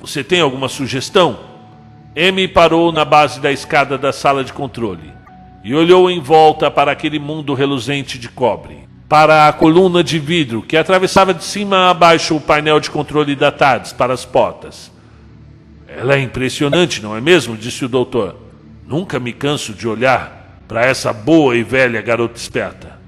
[0.00, 1.38] Você tem alguma sugestão?
[2.16, 5.12] M parou na base da escada da sala de controle
[5.62, 10.60] e olhou em volta para aquele mundo reluzente de cobre, para a coluna de vidro
[10.60, 14.90] que atravessava de cima a baixo o painel de controle da TARDIS para as portas.
[15.96, 17.56] Ela é impressionante, não é mesmo?
[17.56, 18.36] disse o doutor.
[18.86, 22.98] Nunca me canso de olhar para essa boa e velha garota esperta.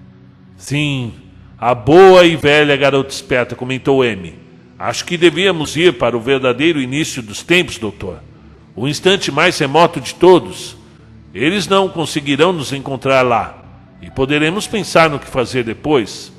[0.57, 1.13] Sim,
[1.57, 4.35] a boa e velha garota esperta, comentou M.
[4.77, 8.19] Acho que devíamos ir para o verdadeiro início dos tempos, doutor.
[8.75, 10.77] O instante mais remoto de todos.
[11.33, 13.63] Eles não conseguirão nos encontrar lá.
[14.01, 16.33] E poderemos pensar no que fazer depois.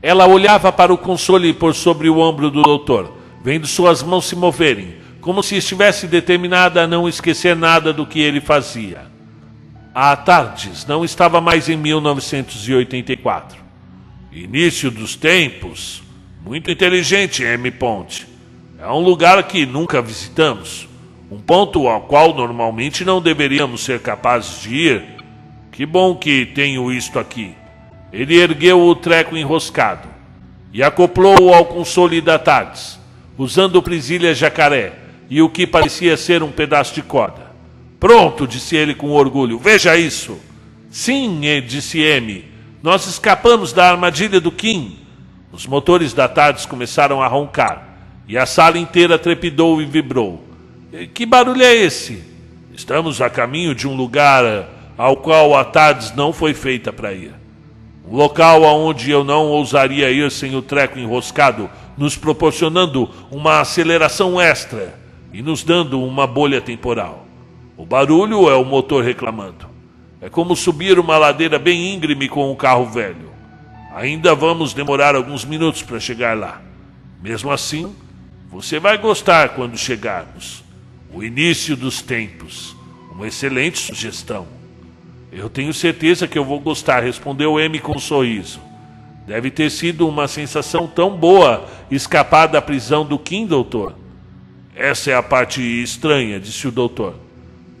[0.00, 4.34] Ela olhava para o console por sobre o ombro do doutor, vendo suas mãos se
[4.34, 9.02] moverem, como se estivesse determinada a não esquecer nada do que ele fazia.
[9.94, 13.58] A Tardes não estava mais em 1984.
[14.32, 16.02] Início dos tempos.
[16.42, 17.70] Muito inteligente, M.
[17.72, 18.26] Ponte.
[18.78, 20.88] É um lugar que nunca visitamos.
[21.30, 25.04] Um ponto ao qual normalmente não deveríamos ser capazes de ir.
[25.70, 27.54] Que bom que tenho isto aqui.
[28.12, 30.08] Ele ergueu o treco enroscado
[30.72, 32.98] e acoplou-o ao console da Tardes,
[33.36, 37.50] usando presilha jacaré e o que parecia ser um pedaço de corda.
[37.98, 39.58] Pronto, disse ele com orgulho.
[39.58, 40.38] Veja isso.
[40.90, 42.50] Sim, disse M
[42.82, 44.96] nós escapamos da armadilha do Kim.
[45.52, 47.86] Os motores da TARDIS começaram a roncar
[48.26, 50.42] e a sala inteira trepidou e vibrou.
[51.12, 52.24] Que barulho é esse?
[52.72, 54.64] Estamos a caminho de um lugar eh,
[54.96, 57.34] ao qual a TARDIS não foi feita para ir.
[58.08, 61.68] Um local aonde eu não ousaria ir sem o treco enroscado,
[61.98, 64.99] nos proporcionando uma aceleração extra
[65.32, 67.26] e nos dando uma bolha temporal.
[67.76, 69.68] O barulho é o motor reclamando.
[70.20, 73.30] É como subir uma ladeira bem íngreme com um carro velho.
[73.94, 76.60] Ainda vamos demorar alguns minutos para chegar lá.
[77.22, 77.94] Mesmo assim,
[78.50, 80.62] você vai gostar quando chegarmos.
[81.12, 82.76] O início dos tempos.
[83.10, 84.46] Uma excelente sugestão.
[85.32, 88.60] Eu tenho certeza que eu vou gostar, respondeu M com um sorriso.
[89.26, 93.94] Deve ter sido uma sensação tão boa escapar da prisão do Kim, doutor.
[94.74, 97.14] Essa é a parte estranha, disse o doutor.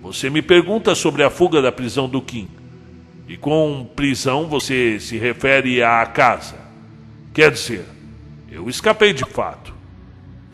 [0.02, 2.48] Você me pergunta sobre a fuga da prisão do Kim.
[3.28, 6.56] E com prisão você se refere à casa.
[7.32, 7.84] Quer dizer,
[8.50, 9.72] eu escapei de fato.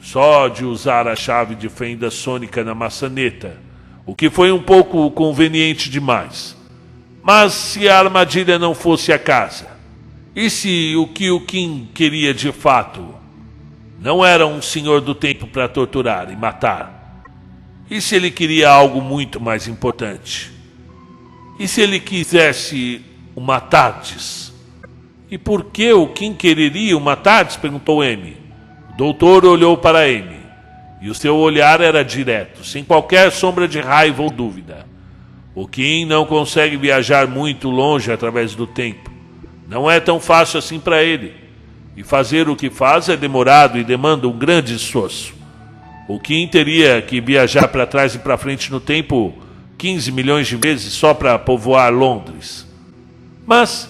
[0.01, 3.57] Só de usar a chave de fenda sônica na maçaneta,
[4.05, 6.57] o que foi um pouco conveniente demais.
[7.23, 9.67] Mas se a armadilha não fosse a casa,
[10.35, 13.15] e se o que o Kim queria de fato
[13.99, 16.97] não era um senhor do tempo para torturar e matar,
[17.89, 20.51] e se ele queria algo muito mais importante?
[21.59, 23.01] E se ele quisesse
[23.35, 24.53] uma Tardes?
[25.31, 27.57] E por que o Kim quereria uma Tardes?
[27.57, 28.37] perguntou M.
[28.91, 30.37] O doutor olhou para M.
[31.01, 34.87] E o seu olhar era direto, sem qualquer sombra de raiva ou dúvida.
[35.55, 39.11] O Kim não consegue viajar muito longe através do tempo.
[39.69, 41.46] Não é tão fácil assim para ele.
[41.97, 45.35] E fazer o que faz é demorado e demanda um grande esforço.
[46.09, 49.35] O Kim teria que viajar para trás e para frente no tempo
[49.79, 52.67] 15 milhões de vezes só para povoar Londres.
[53.47, 53.89] Mas,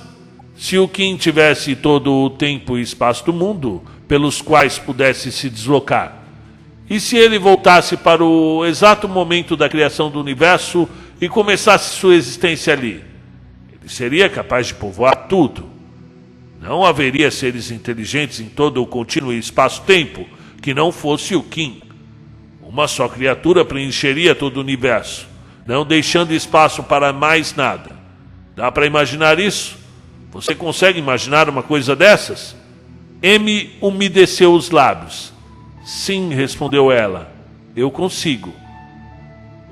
[0.57, 5.51] se o Kim tivesse todo o tempo e espaço do mundo pelos quais pudesse se
[5.51, 6.23] deslocar,
[6.89, 10.89] e se ele voltasse para o exato momento da criação do universo
[11.21, 13.03] e começasse sua existência ali,
[13.73, 15.76] ele seria capaz de povoar tudo.
[16.67, 20.27] Não haveria seres inteligentes em todo o contínuo espaço-tempo
[20.61, 21.81] que não fosse o Kim.
[22.61, 25.29] Uma só criatura preencheria todo o universo,
[25.65, 27.93] não deixando espaço para mais nada.
[28.57, 29.79] Dá para imaginar isso?
[30.33, 32.57] Você consegue imaginar uma coisa dessas?
[33.23, 35.33] M umedeceu os lábios.
[35.85, 37.33] Sim, respondeu ela.
[37.77, 38.53] Eu consigo.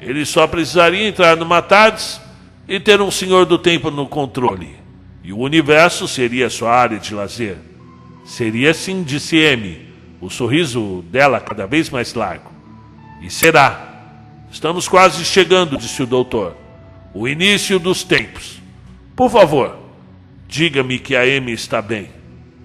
[0.01, 2.21] Ele só precisaria entrar numa TARDIS
[2.69, 4.84] e ter um senhor do tempo no controle.
[5.25, 7.57] E o universo seria sua área de lazer.
[8.27, 9.89] Seria assim, disse M,
[10.21, 12.53] o sorriso dela cada vez mais largo.
[13.23, 13.93] E será.
[14.53, 16.55] Estamos quase chegando, disse o doutor.
[17.15, 18.61] O início dos tempos.
[19.17, 19.79] Por favor,
[20.47, 22.11] diga-me que a Amy está bem,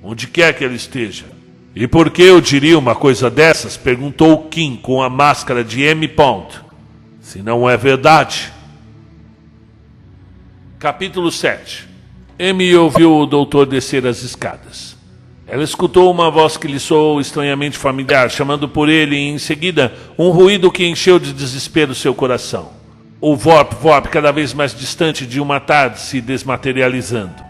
[0.03, 1.25] onde quer que ela esteja.
[1.73, 3.77] E por que eu diria uma coisa dessas?
[3.77, 6.07] perguntou Kim com a máscara de M.
[6.09, 6.59] Pond.
[7.21, 8.51] Se não é verdade.
[10.77, 11.88] Capítulo 7
[12.41, 14.95] Amy ouviu o doutor descer as escadas.
[15.45, 19.93] Ela escutou uma voz que lhe soou estranhamente familiar, chamando por ele, e em seguida
[20.17, 22.69] um ruído que encheu de desespero seu coração.
[23.19, 27.43] O Vorp Vorp, cada vez mais distante de uma tarde, se desmaterializando.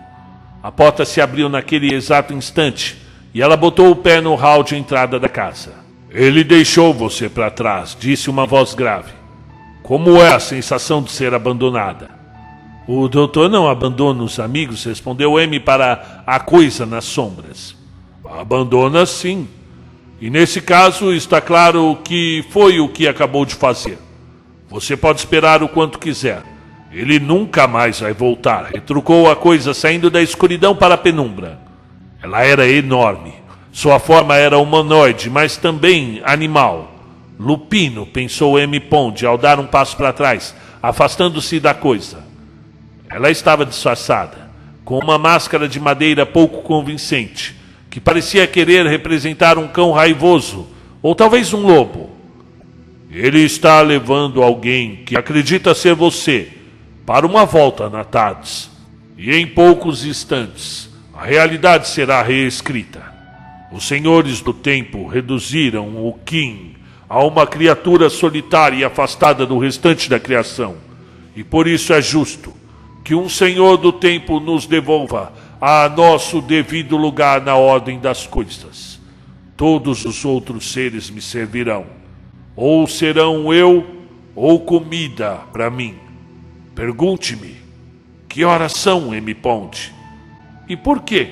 [0.63, 2.97] A porta se abriu naquele exato instante
[3.31, 5.71] e ela botou o pé no hall de entrada da casa.
[6.09, 9.11] Ele deixou você para trás, disse uma voz grave.
[9.83, 12.18] Como é a sensação de ser abandonada?
[12.91, 17.75] O doutor não abandona os amigos, respondeu M para a coisa nas sombras.
[18.27, 19.47] Abandona sim.
[20.19, 23.99] E nesse caso está claro que foi o que acabou de fazer.
[24.71, 26.41] Você pode esperar o quanto quiser.
[26.91, 28.71] Ele nunca mais vai voltar.
[28.73, 31.59] Retrucou a coisa saindo da escuridão para a penumbra.
[32.23, 33.35] Ela era enorme.
[33.71, 36.91] Sua forma era humanoide, mas também animal.
[37.39, 38.79] Lupino, pensou M.
[38.79, 42.28] Pond ao dar um passo para trás, afastando-se da coisa.
[43.09, 44.51] Ela estava disfarçada,
[44.85, 47.55] com uma máscara de madeira pouco convincente,
[47.89, 50.67] que parecia querer representar um cão raivoso,
[51.01, 52.11] ou talvez um lobo.
[53.09, 56.49] Ele está levando alguém que acredita ser você
[57.03, 58.69] para uma volta na Tardes.
[59.17, 63.01] E em poucos instantes, a realidade será reescrita.
[63.71, 66.75] Os senhores do tempo reduziram o Kim
[67.09, 70.75] a uma criatura solitária e afastada do restante da criação.
[71.35, 72.58] E por isso é justo
[73.09, 78.99] que um senhor do tempo nos devolva a nosso devido lugar na ordem das coisas.
[79.57, 81.87] Todos os outros seres me servirão,
[82.55, 83.83] ou serão eu
[84.35, 85.95] ou comida para mim.
[86.75, 87.55] Pergunte-me,
[88.27, 89.33] que horas são, M.
[89.33, 89.91] Ponte?
[90.67, 91.31] E por quê?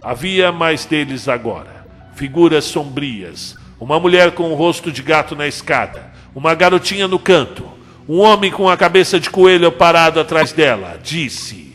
[0.00, 1.88] Havia mais deles agora.
[2.14, 7.68] Figuras sombrias, uma mulher com o rosto de gato na escada, uma garotinha no canto,
[8.08, 11.00] um homem com a cabeça de coelho parado atrás dela.
[11.02, 11.74] Disse: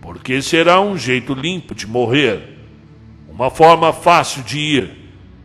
[0.00, 2.58] Porque será um jeito limpo de morrer,
[3.28, 4.90] uma forma fácil de ir.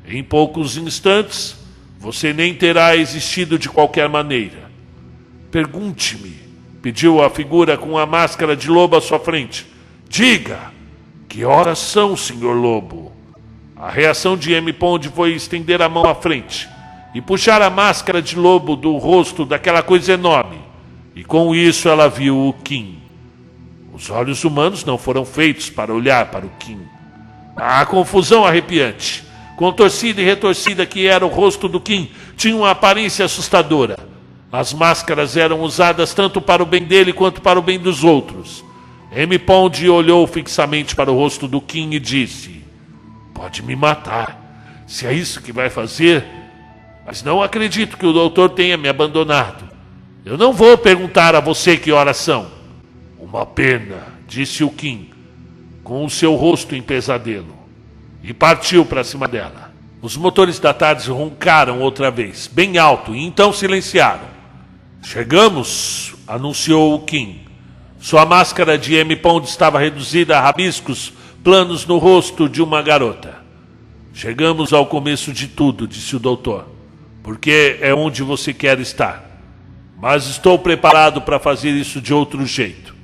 [0.08, 1.58] Em poucos instantes,
[2.00, 4.72] você nem terá existido de qualquer maneira.
[5.52, 6.48] Pergunte-me
[6.82, 9.66] pediu a figura com a máscara de lobo à sua frente.
[10.08, 10.72] Diga,
[11.28, 13.12] que horas são, senhor lobo?
[13.76, 14.72] A reação de M.
[14.72, 16.70] Pond foi estender a mão à frente
[17.18, 20.60] e puxar a máscara de lobo do rosto daquela coisa enorme.
[21.16, 23.00] E com isso ela viu o Kim.
[23.92, 26.80] Os olhos humanos não foram feitos para olhar para o Kim.
[27.56, 29.24] A confusão arrepiante,
[29.56, 33.98] contorcida e retorcida que era o rosto do Kim, tinha uma aparência assustadora.
[34.52, 38.64] As máscaras eram usadas tanto para o bem dele quanto para o bem dos outros.
[39.12, 39.40] M.
[39.40, 42.62] Pond olhou fixamente para o rosto do Kim e disse:
[43.34, 46.24] Pode me matar, se é isso que vai fazer,
[47.08, 49.64] mas não acredito que o doutor tenha me abandonado.
[50.26, 52.48] Eu não vou perguntar a você que horas são.
[53.18, 55.10] Uma pena, disse o Kim,
[55.86, 57.56] com o seu rosto em pesadelo,
[58.22, 59.72] e partiu para cima dela.
[60.02, 64.28] Os motores da tarde roncaram outra vez, bem alto, e então silenciaram.
[65.02, 67.40] Chegamos, anunciou o Kim.
[68.02, 73.38] Sua máscara de M-Pond estava reduzida a rabiscos planos no rosto de uma garota.
[74.14, 76.77] Chegamos ao começo de tudo, disse o doutor,
[77.28, 79.22] porque é onde você quer estar.
[80.02, 82.96] Mas estou preparado para fazer isso de outro jeito.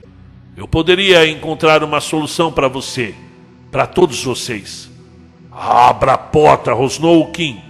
[0.55, 3.13] Eu poderia encontrar uma solução para você,
[3.69, 4.89] para todos vocês.
[5.51, 7.61] Abra a porta, rosnou o Kim.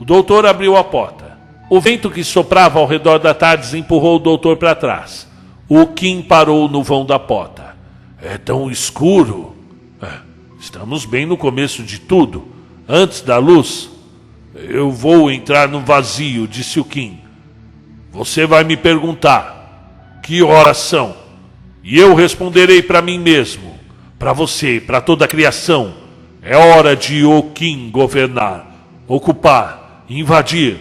[0.00, 1.38] O doutor abriu a porta.
[1.70, 5.28] O vento que soprava ao redor da tarde empurrou o doutor para trás.
[5.68, 7.76] O Kim parou no vão da porta.
[8.20, 9.54] É tão escuro.
[10.02, 10.08] É,
[10.58, 12.48] estamos bem no começo de tudo,
[12.88, 13.94] antes da luz.
[14.68, 17.20] Eu vou entrar no vazio, disse o Kim.
[18.10, 21.14] Você vai me perguntar que horas são,
[21.84, 23.74] e eu responderei para mim mesmo,
[24.18, 25.94] para você, para toda a criação.
[26.42, 28.66] É hora de o Kim governar,
[29.06, 30.78] ocupar, invadir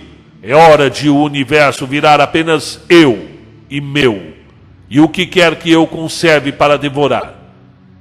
[0.47, 3.27] é hora de o universo virar apenas eu
[3.67, 4.35] e meu,
[4.87, 7.33] e o que quer que eu conserve para devorar.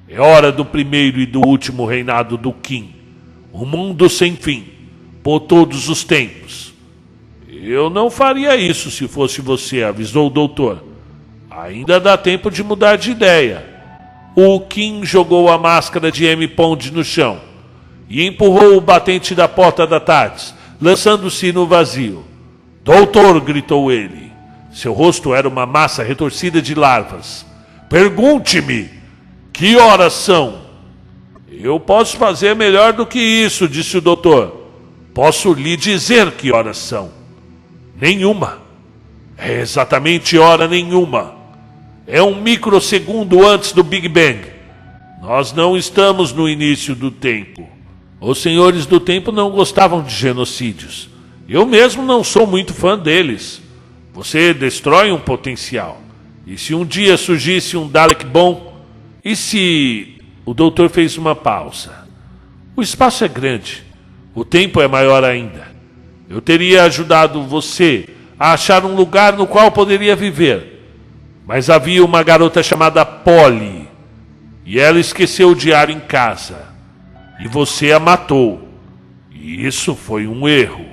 [0.06, 2.94] É hora do primeiro e do último reinado do Kim,
[3.50, 4.66] um mundo sem fim,
[5.24, 6.74] por todos os tempos.
[7.48, 10.84] Eu não faria isso se fosse você, avisou o doutor.
[11.50, 13.64] Ainda dá tempo de mudar de ideia.
[14.36, 16.46] O Kim jogou a máscara de M.
[16.48, 17.40] Pond no chão
[18.06, 22.22] e empurrou o batente da porta da tarde, lançando-se no vazio.
[22.82, 24.30] Doutor, gritou ele.
[24.72, 27.46] Seu rosto era uma massa retorcida de larvas.
[27.88, 28.90] Pergunte-me,
[29.54, 30.64] que horas são?
[31.50, 34.63] Eu posso fazer melhor do que isso, disse o doutor.
[35.14, 37.12] Posso lhe dizer que horas são.
[37.98, 38.58] Nenhuma.
[39.38, 41.36] É exatamente hora nenhuma.
[42.04, 44.40] É um microsegundo antes do Big Bang.
[45.22, 47.68] Nós não estamos no início do tempo.
[48.20, 51.08] Os senhores do tempo não gostavam de genocídios.
[51.48, 53.62] Eu mesmo não sou muito fã deles.
[54.12, 56.00] Você destrói um potencial.
[56.46, 58.84] E se um dia surgisse um Dalek bom?
[59.24, 60.18] E se.
[60.44, 62.06] O doutor fez uma pausa.
[62.76, 63.83] O espaço é grande,
[64.34, 65.68] o tempo é maior ainda.
[66.28, 68.08] Eu teria ajudado você
[68.38, 70.72] a achar um lugar no qual poderia viver.
[71.46, 73.88] Mas havia uma garota chamada Polly,
[74.64, 76.66] e ela esqueceu o diário em casa.
[77.38, 78.66] E você a matou.
[79.30, 80.86] E isso foi um erro.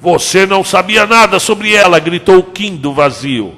[0.00, 3.54] Você não sabia nada sobre ela, gritou Kim do vazio.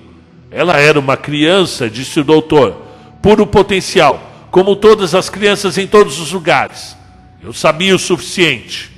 [0.50, 2.82] Ela era uma criança, disse o doutor,
[3.20, 6.96] puro potencial, como todas as crianças em todos os lugares.
[7.42, 8.89] Eu sabia o suficiente.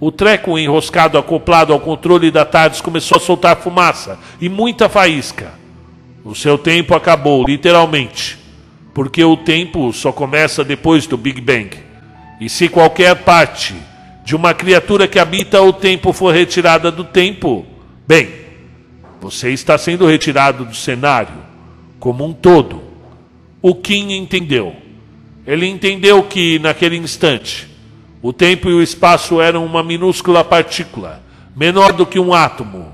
[0.00, 5.52] O treco enroscado acoplado ao controle da TARDIS começou a soltar fumaça e muita faísca.
[6.24, 8.38] O seu tempo acabou, literalmente,
[8.94, 11.70] porque o tempo só começa depois do Big Bang.
[12.40, 13.74] E se qualquer parte
[14.24, 17.66] de uma criatura que habita o tempo for retirada do tempo,
[18.06, 18.28] bem,
[19.20, 21.34] você está sendo retirado do cenário
[21.98, 22.82] como um todo.
[23.60, 24.76] O Kim entendeu.
[25.44, 27.68] Ele entendeu que, naquele instante,
[28.20, 31.22] o tempo e o espaço eram uma minúscula partícula,
[31.54, 32.92] menor do que um átomo.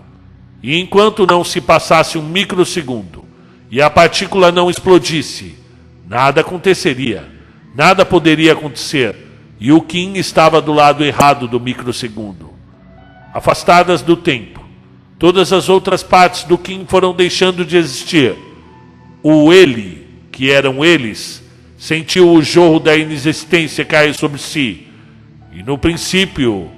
[0.63, 3.25] E enquanto não se passasse um microsegundo
[3.71, 5.59] e a partícula não explodisse,
[6.07, 7.29] nada aconteceria.
[7.75, 9.17] Nada poderia acontecer.
[9.59, 12.53] E o Kim estava do lado errado do microsegundo.
[13.33, 14.65] Afastadas do tempo,
[15.19, 18.35] Todas as outras partes do Kim foram deixando de existir.
[19.23, 21.43] O ele, que eram eles,
[21.79, 24.84] sentiu o jorro da inexistência cair sobre si.
[25.55, 26.71] E no princípio,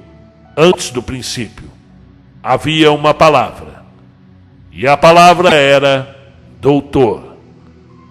[0.56, 1.68] antes do princípio,
[2.42, 3.84] havia uma palavra.
[4.70, 6.16] E a palavra era
[6.60, 7.36] doutor.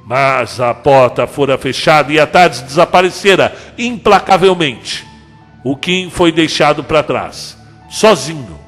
[0.06, 5.06] Mas a porta fora fechada e a tarde desaparecera implacavelmente.
[5.64, 7.58] O Kim foi deixado para trás,
[7.90, 8.66] sozinho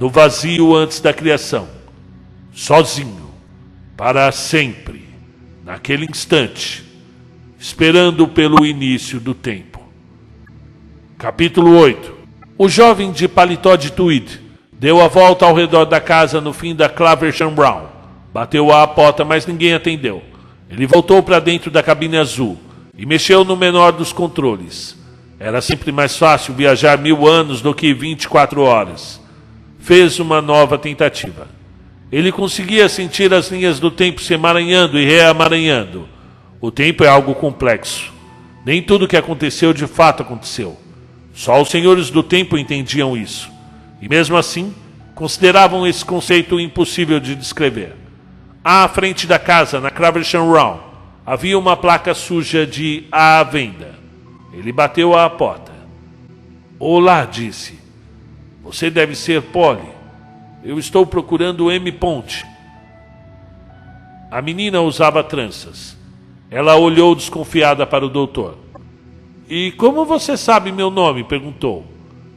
[0.00, 1.68] no vazio antes da criação,
[2.54, 3.30] sozinho,
[3.98, 5.06] para sempre,
[5.62, 6.82] naquele instante,
[7.58, 9.69] esperando pelo início do tempo.
[11.20, 12.14] Capítulo 8
[12.56, 14.40] O jovem de paletó de tweed
[14.72, 17.88] deu a volta ao redor da casa no fim da Claversham Brown.
[18.32, 20.22] Bateu à porta, mas ninguém atendeu.
[20.70, 22.56] Ele voltou para dentro da cabine azul
[22.96, 24.96] e mexeu no menor dos controles.
[25.38, 29.20] Era sempre mais fácil viajar mil anos do que 24 horas
[29.78, 31.48] fez uma nova tentativa.
[32.10, 36.08] Ele conseguia sentir as linhas do tempo se emaranhando e reamaranhando.
[36.62, 38.10] O tempo é algo complexo.
[38.64, 40.79] Nem tudo o que aconteceu de fato aconteceu.
[41.40, 43.50] Só os senhores do tempo entendiam isso.
[43.98, 44.74] E mesmo assim,
[45.14, 47.96] consideravam esse conceito impossível de descrever.
[48.62, 50.82] À frente da casa, na Craversham Round,
[51.24, 53.94] havia uma placa suja de à venda.
[54.52, 55.72] Ele bateu à porta.
[56.78, 57.80] Olá, disse.
[58.62, 59.88] Você deve ser Polly.
[60.62, 61.90] Eu estou procurando M.
[61.90, 62.44] Ponte.
[64.30, 65.96] A menina usava tranças.
[66.50, 68.58] Ela olhou desconfiada para o doutor.
[69.50, 71.24] E como você sabe meu nome?
[71.24, 71.84] perguntou.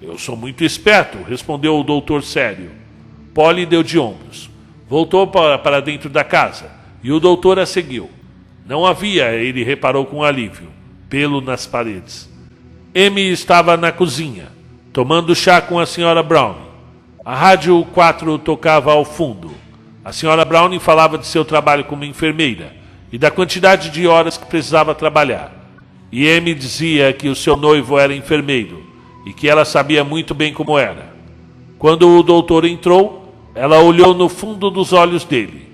[0.02, 2.72] Eu sou muito esperto, respondeu o doutor sério.
[3.36, 4.50] Polly deu de ombros.
[4.90, 6.72] Voltou para, dentro da casa
[7.04, 8.10] e o doutor a seguiu.
[8.66, 10.70] Não havia, ele reparou com alívio,
[11.08, 12.28] pelo nas paredes.
[12.96, 14.52] M estava na cozinha
[14.92, 16.56] tomando chá com a senhora Brown.
[17.26, 19.52] A rádio 4 tocava ao fundo.
[20.04, 22.76] A senhora Brown falava de seu trabalho como enfermeira
[23.12, 25.63] e da quantidade de horas que precisava trabalhar.
[26.16, 28.84] E M dizia que o seu noivo era enfermeiro
[29.26, 31.12] e que ela sabia muito bem como era.
[31.80, 35.68] Quando o doutor entrou, ela olhou no fundo dos olhos dele,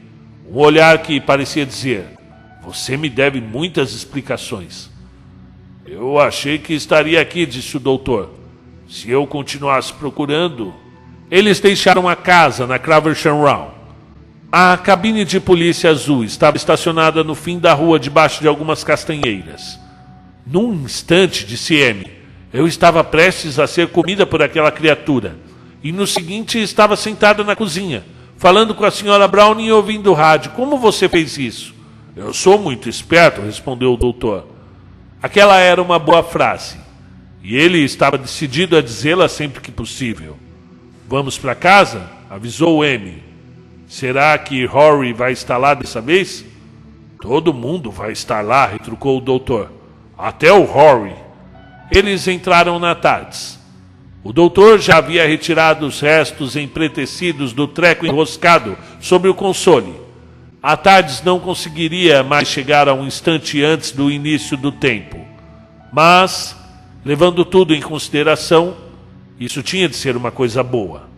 [0.49, 2.05] um olhar que parecia dizer:
[2.63, 4.89] Você me deve muitas explicações.
[5.85, 8.29] Eu achei que estaria aqui, disse o doutor.
[8.87, 10.73] Se eu continuasse procurando,
[11.29, 13.71] eles deixaram a casa na Craversham Round.
[14.49, 19.88] A cabine de polícia azul estava estacionada no fim da rua, debaixo de algumas castanheiras.
[20.51, 22.07] Num instante, disse M,
[22.51, 25.37] eu estava prestes a ser comida por aquela criatura.
[25.83, 28.03] E no seguinte estava sentada na cozinha,
[28.35, 30.51] falando com a senhora Brown e ouvindo o rádio.
[30.51, 31.75] Como você fez isso?
[32.15, 34.47] Eu sou muito esperto, respondeu o doutor.
[35.21, 36.77] Aquela era uma boa frase.
[37.43, 40.35] E ele estava decidido a dizê-la sempre que possível.
[41.07, 42.09] Vamos para casa?
[42.27, 43.23] avisou M.
[43.87, 46.43] Será que Rory vai estar lá dessa vez?
[47.21, 49.78] Todo mundo vai estar lá, retrucou o doutor.
[50.19, 51.15] Até o Rory.
[51.89, 53.57] Eles entraram na tardes.
[54.23, 59.95] O doutor já havia retirado os restos empretecidos do treco enroscado sobre o console.
[60.61, 65.25] A Tardes não conseguiria mais chegar a um instante antes do início do tempo.
[65.91, 66.59] Mas
[67.03, 68.75] Levando tudo em consideração,
[69.39, 71.09] isso tinha de ser uma coisa boa.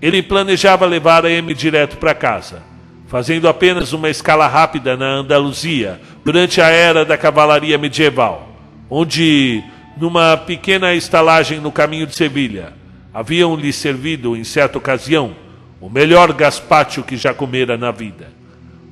[0.00, 2.62] Ele planejava levar a M direto para casa,
[3.08, 8.46] fazendo apenas uma escala rápida na Andaluzia durante a era da cavalaria medieval,
[8.88, 9.64] onde
[9.96, 12.74] numa pequena estalagem no caminho de Sevilha.
[13.12, 15.34] Haviam-lhe servido, em certa ocasião,
[15.80, 18.30] o melhor gazpacho que já comera na vida.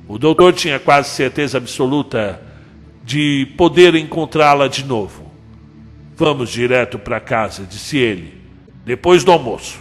[0.07, 2.41] O doutor tinha quase certeza absoluta
[3.03, 5.31] de poder encontrá-la de novo.
[6.15, 8.33] Vamos direto para casa, disse ele,
[8.83, 9.79] depois do almoço.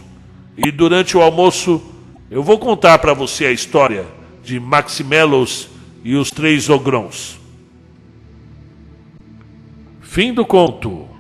[0.59, 1.83] E durante o almoço
[2.31, 4.16] eu vou contar para você a história
[4.47, 5.69] de Maximelos
[6.05, 7.37] e os três ogrons.
[10.01, 11.16] Fim do conto.